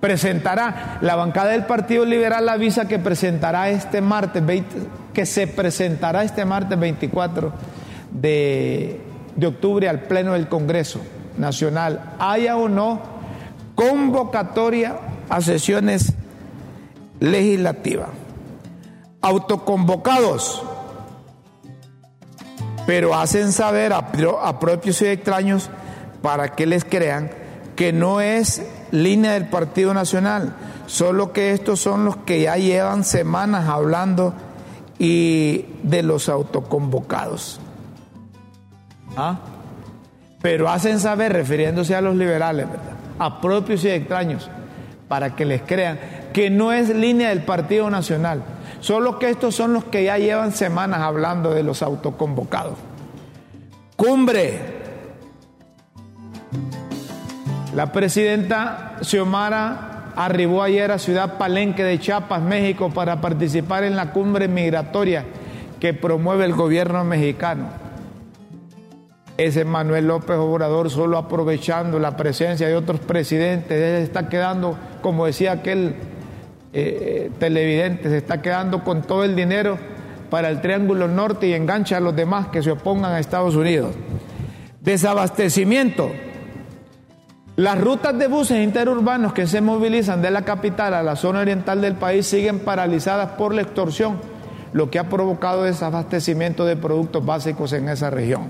presentará 0.00 0.98
la 1.02 1.14
bancada 1.14 1.50
del 1.50 1.66
Partido 1.66 2.04
Liberal 2.04 2.46
la 2.46 2.56
visa 2.56 2.88
que 2.88 2.98
presentará 2.98 3.68
este 3.68 4.00
martes 4.00 4.42
que 5.12 5.26
se 5.26 5.46
presentará 5.46 6.24
este 6.24 6.44
martes 6.44 6.78
24 6.78 7.52
de, 8.10 9.00
de 9.36 9.46
octubre 9.46 9.88
al 9.88 10.00
Pleno 10.00 10.32
del 10.32 10.48
Congreso 10.48 11.00
Nacional, 11.36 12.14
haya 12.18 12.56
o 12.56 12.68
no 12.68 13.00
convocatoria 13.74 14.96
a 15.28 15.40
sesiones 15.40 16.12
legislativas. 17.18 18.08
Autoconvocados, 19.22 20.62
pero 22.86 23.14
hacen 23.14 23.52
saber 23.52 23.92
a 23.92 24.58
propios 24.58 25.02
y 25.02 25.06
extraños 25.06 25.68
para 26.22 26.54
que 26.54 26.66
les 26.66 26.84
crean 26.84 27.30
que 27.76 27.92
no 27.92 28.20
es 28.20 28.62
línea 28.92 29.32
del 29.32 29.48
Partido 29.48 29.94
Nacional, 29.94 30.54
solo 30.86 31.32
que 31.32 31.52
estos 31.52 31.80
son 31.80 32.04
los 32.04 32.16
que 32.16 32.42
ya 32.42 32.56
llevan 32.56 33.04
semanas 33.04 33.68
hablando 33.68 34.34
y 34.98 35.66
de 35.82 36.02
los 36.02 36.28
autoconvocados. 36.28 37.60
¿Ah? 39.16 39.38
Pero 40.42 40.68
hacen 40.68 41.00
saber, 41.00 41.32
refiriéndose 41.32 41.94
a 41.94 42.00
los 42.00 42.16
liberales, 42.16 42.66
a 43.18 43.40
propios 43.40 43.84
y 43.84 43.90
extraños, 43.90 44.48
para 45.08 45.34
que 45.34 45.44
les 45.44 45.62
crean 45.62 45.98
que 46.32 46.50
no 46.50 46.72
es 46.72 46.88
línea 46.94 47.30
del 47.30 47.42
Partido 47.42 47.90
Nacional, 47.90 48.42
solo 48.80 49.18
que 49.18 49.30
estos 49.30 49.54
son 49.54 49.72
los 49.72 49.84
que 49.84 50.04
ya 50.04 50.18
llevan 50.18 50.52
semanas 50.52 51.00
hablando 51.00 51.50
de 51.50 51.62
los 51.62 51.82
autoconvocados. 51.82 52.74
Cumbre. 53.96 54.80
La 57.80 57.92
presidenta 57.92 58.98
Xiomara 59.00 60.12
arribó 60.14 60.62
ayer 60.62 60.92
a 60.92 60.98
Ciudad 60.98 61.38
Palenque 61.38 61.82
de 61.82 61.98
Chiapas, 61.98 62.42
México, 62.42 62.90
para 62.90 63.22
participar 63.22 63.84
en 63.84 63.96
la 63.96 64.12
cumbre 64.12 64.48
migratoria 64.48 65.24
que 65.80 65.94
promueve 65.94 66.44
el 66.44 66.52
gobierno 66.52 67.02
mexicano. 67.04 67.68
Ese 69.38 69.64
Manuel 69.64 70.08
López 70.08 70.36
Obrador 70.36 70.90
solo 70.90 71.16
aprovechando 71.16 71.98
la 71.98 72.18
presencia 72.18 72.68
de 72.68 72.76
otros 72.76 73.00
presidentes, 73.00 73.72
él 73.72 74.02
está 74.02 74.28
quedando, 74.28 74.76
como 75.00 75.24
decía 75.24 75.52
aquel 75.52 75.94
eh, 76.74 77.30
televidente, 77.38 78.10
se 78.10 78.18
está 78.18 78.42
quedando 78.42 78.84
con 78.84 79.00
todo 79.00 79.24
el 79.24 79.34
dinero 79.34 79.78
para 80.28 80.50
el 80.50 80.60
Triángulo 80.60 81.08
Norte 81.08 81.48
y 81.48 81.54
engancha 81.54 81.96
a 81.96 82.00
los 82.00 82.14
demás 82.14 82.48
que 82.48 82.62
se 82.62 82.72
opongan 82.72 83.12
a 83.12 83.20
Estados 83.20 83.56
Unidos. 83.56 83.94
Desabastecimiento. 84.82 86.10
Las 87.60 87.78
rutas 87.78 88.18
de 88.18 88.26
buses 88.26 88.64
interurbanos 88.64 89.34
que 89.34 89.46
se 89.46 89.60
movilizan 89.60 90.22
de 90.22 90.30
la 90.30 90.46
capital 90.46 90.94
a 90.94 91.02
la 91.02 91.14
zona 91.14 91.40
oriental 91.40 91.82
del 91.82 91.94
país 91.94 92.26
siguen 92.26 92.60
paralizadas 92.60 93.32
por 93.32 93.54
la 93.54 93.60
extorsión, 93.60 94.18
lo 94.72 94.90
que 94.90 94.98
ha 94.98 95.10
provocado 95.10 95.64
desabastecimiento 95.64 96.64
de 96.64 96.76
productos 96.76 97.22
básicos 97.22 97.74
en 97.74 97.90
esa 97.90 98.08
región. 98.08 98.44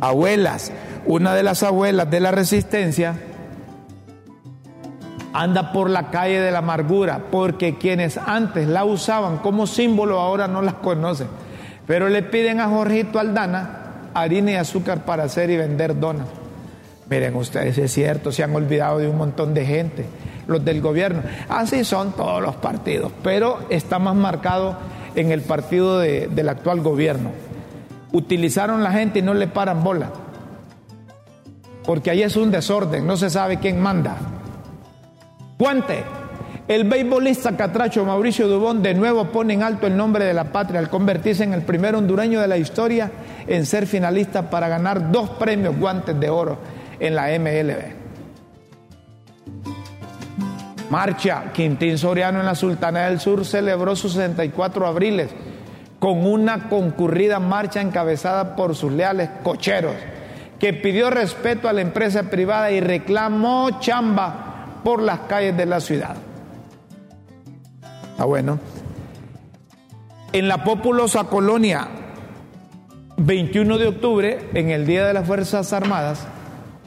Abuelas, 0.00 0.72
una 1.04 1.34
de 1.34 1.42
las 1.42 1.62
abuelas 1.62 2.10
de 2.10 2.20
la 2.20 2.30
resistencia, 2.30 3.16
anda 5.34 5.72
por 5.72 5.90
la 5.90 6.08
calle 6.08 6.40
de 6.40 6.52
la 6.52 6.60
amargura, 6.60 7.26
porque 7.30 7.76
quienes 7.76 8.16
antes 8.16 8.66
la 8.66 8.86
usaban 8.86 9.36
como 9.40 9.66
símbolo 9.66 10.20
ahora 10.20 10.48
no 10.48 10.62
las 10.62 10.76
conocen. 10.76 11.28
Pero 11.86 12.08
le 12.08 12.22
piden 12.22 12.60
a 12.60 12.68
Jorgito 12.68 13.18
Aldana 13.18 14.08
harina 14.14 14.52
y 14.52 14.54
azúcar 14.54 15.04
para 15.04 15.24
hacer 15.24 15.50
y 15.50 15.58
vender 15.58 16.00
donas. 16.00 16.41
Miren 17.08 17.34
ustedes, 17.36 17.76
es 17.78 17.92
cierto, 17.92 18.32
se 18.32 18.42
han 18.42 18.54
olvidado 18.54 18.98
de 18.98 19.08
un 19.08 19.18
montón 19.18 19.54
de 19.54 19.66
gente, 19.66 20.06
los 20.46 20.64
del 20.64 20.80
gobierno. 20.80 21.22
Así 21.48 21.84
son 21.84 22.12
todos 22.12 22.40
los 22.40 22.56
partidos, 22.56 23.12
pero 23.22 23.60
está 23.70 23.98
más 23.98 24.14
marcado 24.14 24.76
en 25.14 25.30
el 25.32 25.42
partido 25.42 25.98
del 25.98 26.48
actual 26.48 26.80
gobierno. 26.80 27.30
Utilizaron 28.12 28.82
la 28.82 28.92
gente 28.92 29.18
y 29.18 29.22
no 29.22 29.34
le 29.34 29.48
paran 29.48 29.82
bola, 29.82 30.10
porque 31.84 32.10
ahí 32.10 32.22
es 32.22 32.36
un 32.36 32.50
desorden, 32.50 33.06
no 33.06 33.16
se 33.16 33.30
sabe 33.30 33.58
quién 33.58 33.80
manda. 33.80 34.16
Guante. 35.58 36.04
El 36.68 36.84
beisbolista 36.84 37.56
catracho 37.56 38.04
Mauricio 38.04 38.46
Dubón 38.46 38.84
de 38.84 38.94
nuevo 38.94 39.26
pone 39.26 39.52
en 39.52 39.64
alto 39.64 39.88
el 39.88 39.96
nombre 39.96 40.24
de 40.24 40.32
la 40.32 40.52
patria 40.52 40.78
al 40.78 40.88
convertirse 40.88 41.42
en 41.42 41.52
el 41.52 41.62
primer 41.62 41.96
hondureño 41.96 42.40
de 42.40 42.46
la 42.46 42.56
historia 42.56 43.10
en 43.48 43.66
ser 43.66 43.86
finalista 43.86 44.48
para 44.48 44.68
ganar 44.68 45.10
dos 45.10 45.30
premios 45.30 45.76
guantes 45.76 46.18
de 46.18 46.30
oro 46.30 46.58
en 47.02 47.16
la 47.16 47.36
MLB. 47.36 48.02
Marcha. 50.88 51.52
Quintín 51.52 51.98
Soriano 51.98 52.40
en 52.40 52.46
la 52.46 52.54
Sultana 52.54 53.08
del 53.08 53.18
Sur 53.18 53.44
celebró 53.44 53.96
sus 53.96 54.12
64 54.12 54.86
abriles 54.86 55.30
con 55.98 56.24
una 56.26 56.68
concurrida 56.68 57.40
marcha 57.40 57.80
encabezada 57.80 58.54
por 58.54 58.76
sus 58.76 58.92
leales 58.92 59.30
cocheros, 59.42 59.94
que 60.60 60.72
pidió 60.72 61.10
respeto 61.10 61.68
a 61.68 61.72
la 61.72 61.80
empresa 61.80 62.24
privada 62.24 62.70
y 62.70 62.80
reclamó 62.80 63.80
chamba 63.80 64.80
por 64.84 65.02
las 65.02 65.20
calles 65.20 65.56
de 65.56 65.66
la 65.66 65.80
ciudad. 65.80 66.16
Ah, 68.18 68.24
bueno. 68.24 68.60
En 70.32 70.46
la 70.46 70.62
populosa 70.62 71.24
colonia, 71.24 71.88
21 73.16 73.78
de 73.78 73.88
octubre, 73.88 74.50
en 74.54 74.70
el 74.70 74.86
Día 74.86 75.06
de 75.06 75.14
las 75.14 75.26
Fuerzas 75.26 75.72
Armadas, 75.72 76.26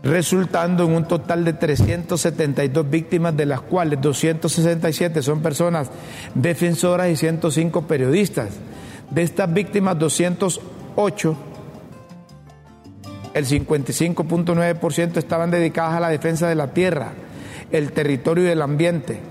resultando 0.01 0.85
en 0.85 0.93
un 0.93 1.07
total 1.07 1.45
de 1.45 1.53
372 1.53 2.89
víctimas, 2.89 3.37
de 3.37 3.45
las 3.45 3.61
cuales 3.61 4.01
267 4.01 5.21
son 5.21 5.43
personas 5.43 5.91
defensoras 6.33 7.11
y 7.11 7.15
105 7.15 7.83
periodistas. 7.83 8.55
De 9.11 9.21
estas 9.21 9.53
víctimas, 9.53 9.99
208, 9.99 11.37
el 13.35 13.45
55.9% 13.45 15.17
estaban 15.17 15.51
dedicadas 15.51 15.93
a 15.93 15.99
la 15.99 16.09
defensa 16.09 16.49
de 16.49 16.55
la 16.55 16.73
tierra, 16.73 17.13
el 17.71 17.91
territorio 17.91 18.45
y 18.45 18.47
el 18.47 18.63
ambiente. 18.63 19.30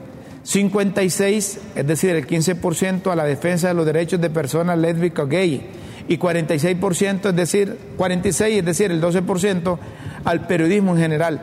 56, 0.51 1.61
es 1.77 1.87
decir, 1.87 2.17
el 2.17 2.27
15% 2.27 3.13
a 3.13 3.15
la 3.15 3.23
defensa 3.23 3.69
de 3.69 3.75
los 3.75 3.87
derechos 3.87 4.21
de 4.21 4.31
personas 4.31 4.77
lésbicas 4.77 5.27
o 5.27 5.29
gay 5.29 5.65
y 6.09 6.19
46%, 6.19 7.29
es 7.29 7.37
decir, 7.37 7.79
46, 7.97 8.59
es 8.59 8.65
decir, 8.65 8.91
el 8.91 9.01
12% 9.01 9.79
al 10.25 10.47
periodismo 10.49 10.97
en 10.97 11.03
general. 11.03 11.41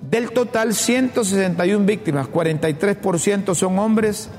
Del 0.00 0.30
total, 0.30 0.72
161 0.72 1.84
víctimas, 1.84 2.28
43% 2.28 3.54
son 3.54 3.78
hombres, 3.78 4.30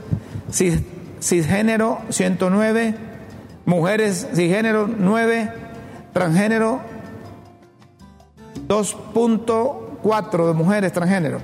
cisgénero 1.20 2.00
109, 2.10 2.96
mujeres 3.66 4.28
cisgénero 4.34 4.88
9, 4.88 5.52
transgénero 6.12 6.82
2.4 8.68 10.48
de 10.48 10.54
mujeres 10.54 10.92
transgénero. 10.92 11.40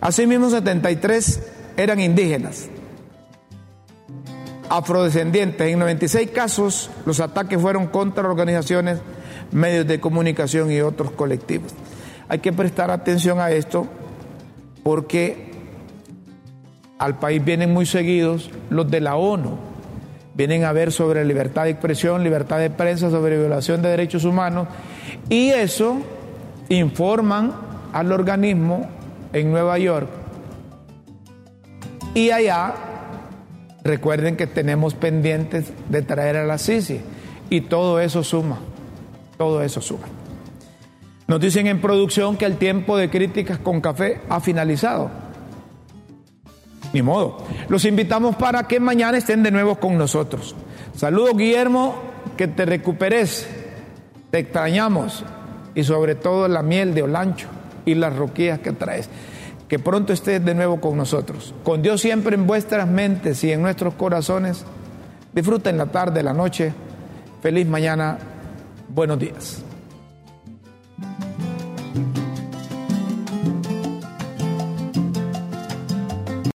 Asimismo, 0.00 0.50
73 0.50 1.61
eran 1.76 2.00
indígenas, 2.00 2.68
afrodescendientes. 4.68 5.68
En 5.68 5.78
96 5.78 6.30
casos, 6.30 6.90
los 7.06 7.20
ataques 7.20 7.60
fueron 7.60 7.86
contra 7.86 8.28
organizaciones, 8.28 9.00
medios 9.50 9.86
de 9.86 10.00
comunicación 10.00 10.70
y 10.70 10.80
otros 10.80 11.12
colectivos. 11.12 11.72
Hay 12.28 12.38
que 12.38 12.52
prestar 12.52 12.90
atención 12.90 13.40
a 13.40 13.50
esto 13.50 13.86
porque 14.82 15.52
al 16.98 17.18
país 17.18 17.44
vienen 17.44 17.72
muy 17.72 17.84
seguidos 17.84 18.50
los 18.70 18.90
de 18.90 19.00
la 19.00 19.16
ONU, 19.16 19.58
vienen 20.34 20.64
a 20.64 20.72
ver 20.72 20.92
sobre 20.92 21.24
libertad 21.24 21.64
de 21.64 21.70
expresión, 21.70 22.22
libertad 22.22 22.58
de 22.58 22.70
prensa, 22.70 23.10
sobre 23.10 23.38
violación 23.38 23.82
de 23.82 23.90
derechos 23.90 24.24
humanos, 24.24 24.68
y 25.28 25.50
eso 25.50 25.98
informan 26.68 27.52
al 27.92 28.12
organismo 28.12 28.88
en 29.32 29.50
Nueva 29.50 29.78
York. 29.78 30.21
Y 32.14 32.30
allá, 32.30 32.74
recuerden 33.82 34.36
que 34.36 34.46
tenemos 34.46 34.94
pendientes 34.94 35.72
de 35.88 36.02
traer 36.02 36.36
a 36.36 36.44
la 36.44 36.58
Sisi, 36.58 37.00
y 37.48 37.62
todo 37.62 38.00
eso 38.00 38.22
suma, 38.22 38.58
todo 39.38 39.62
eso 39.62 39.80
suma. 39.80 40.06
Nos 41.26 41.40
dicen 41.40 41.66
en 41.66 41.80
producción 41.80 42.36
que 42.36 42.44
el 42.44 42.56
tiempo 42.56 42.96
de 42.96 43.08
críticas 43.08 43.58
con 43.58 43.80
café 43.80 44.20
ha 44.28 44.40
finalizado. 44.40 45.10
Ni 46.92 47.00
modo. 47.00 47.38
Los 47.68 47.86
invitamos 47.86 48.36
para 48.36 48.64
que 48.64 48.78
mañana 48.78 49.16
estén 49.16 49.42
de 49.42 49.50
nuevo 49.50 49.76
con 49.76 49.96
nosotros. 49.96 50.54
Saludos, 50.94 51.36
Guillermo, 51.36 51.94
que 52.36 52.48
te 52.48 52.66
recuperes. 52.66 53.48
Te 54.30 54.40
extrañamos. 54.40 55.24
Y 55.74 55.84
sobre 55.84 56.14
todo 56.14 56.48
la 56.48 56.62
miel 56.62 56.92
de 56.92 57.02
Olancho 57.02 57.48
y 57.86 57.94
las 57.94 58.14
roquillas 58.14 58.58
que 58.58 58.72
traes 58.72 59.08
que 59.72 59.78
pronto 59.78 60.12
estés 60.12 60.44
de 60.44 60.54
nuevo 60.54 60.82
con 60.82 60.98
nosotros. 60.98 61.54
Con 61.64 61.80
Dios 61.80 62.02
siempre 62.02 62.36
en 62.36 62.46
vuestras 62.46 62.86
mentes 62.86 63.42
y 63.42 63.52
en 63.52 63.62
nuestros 63.62 63.94
corazones. 63.94 64.66
Disfruten 65.32 65.78
la 65.78 65.86
tarde, 65.86 66.22
la 66.22 66.34
noche. 66.34 66.74
Feliz 67.40 67.66
mañana. 67.66 68.18
Buenos 68.90 69.18
días. 69.18 69.62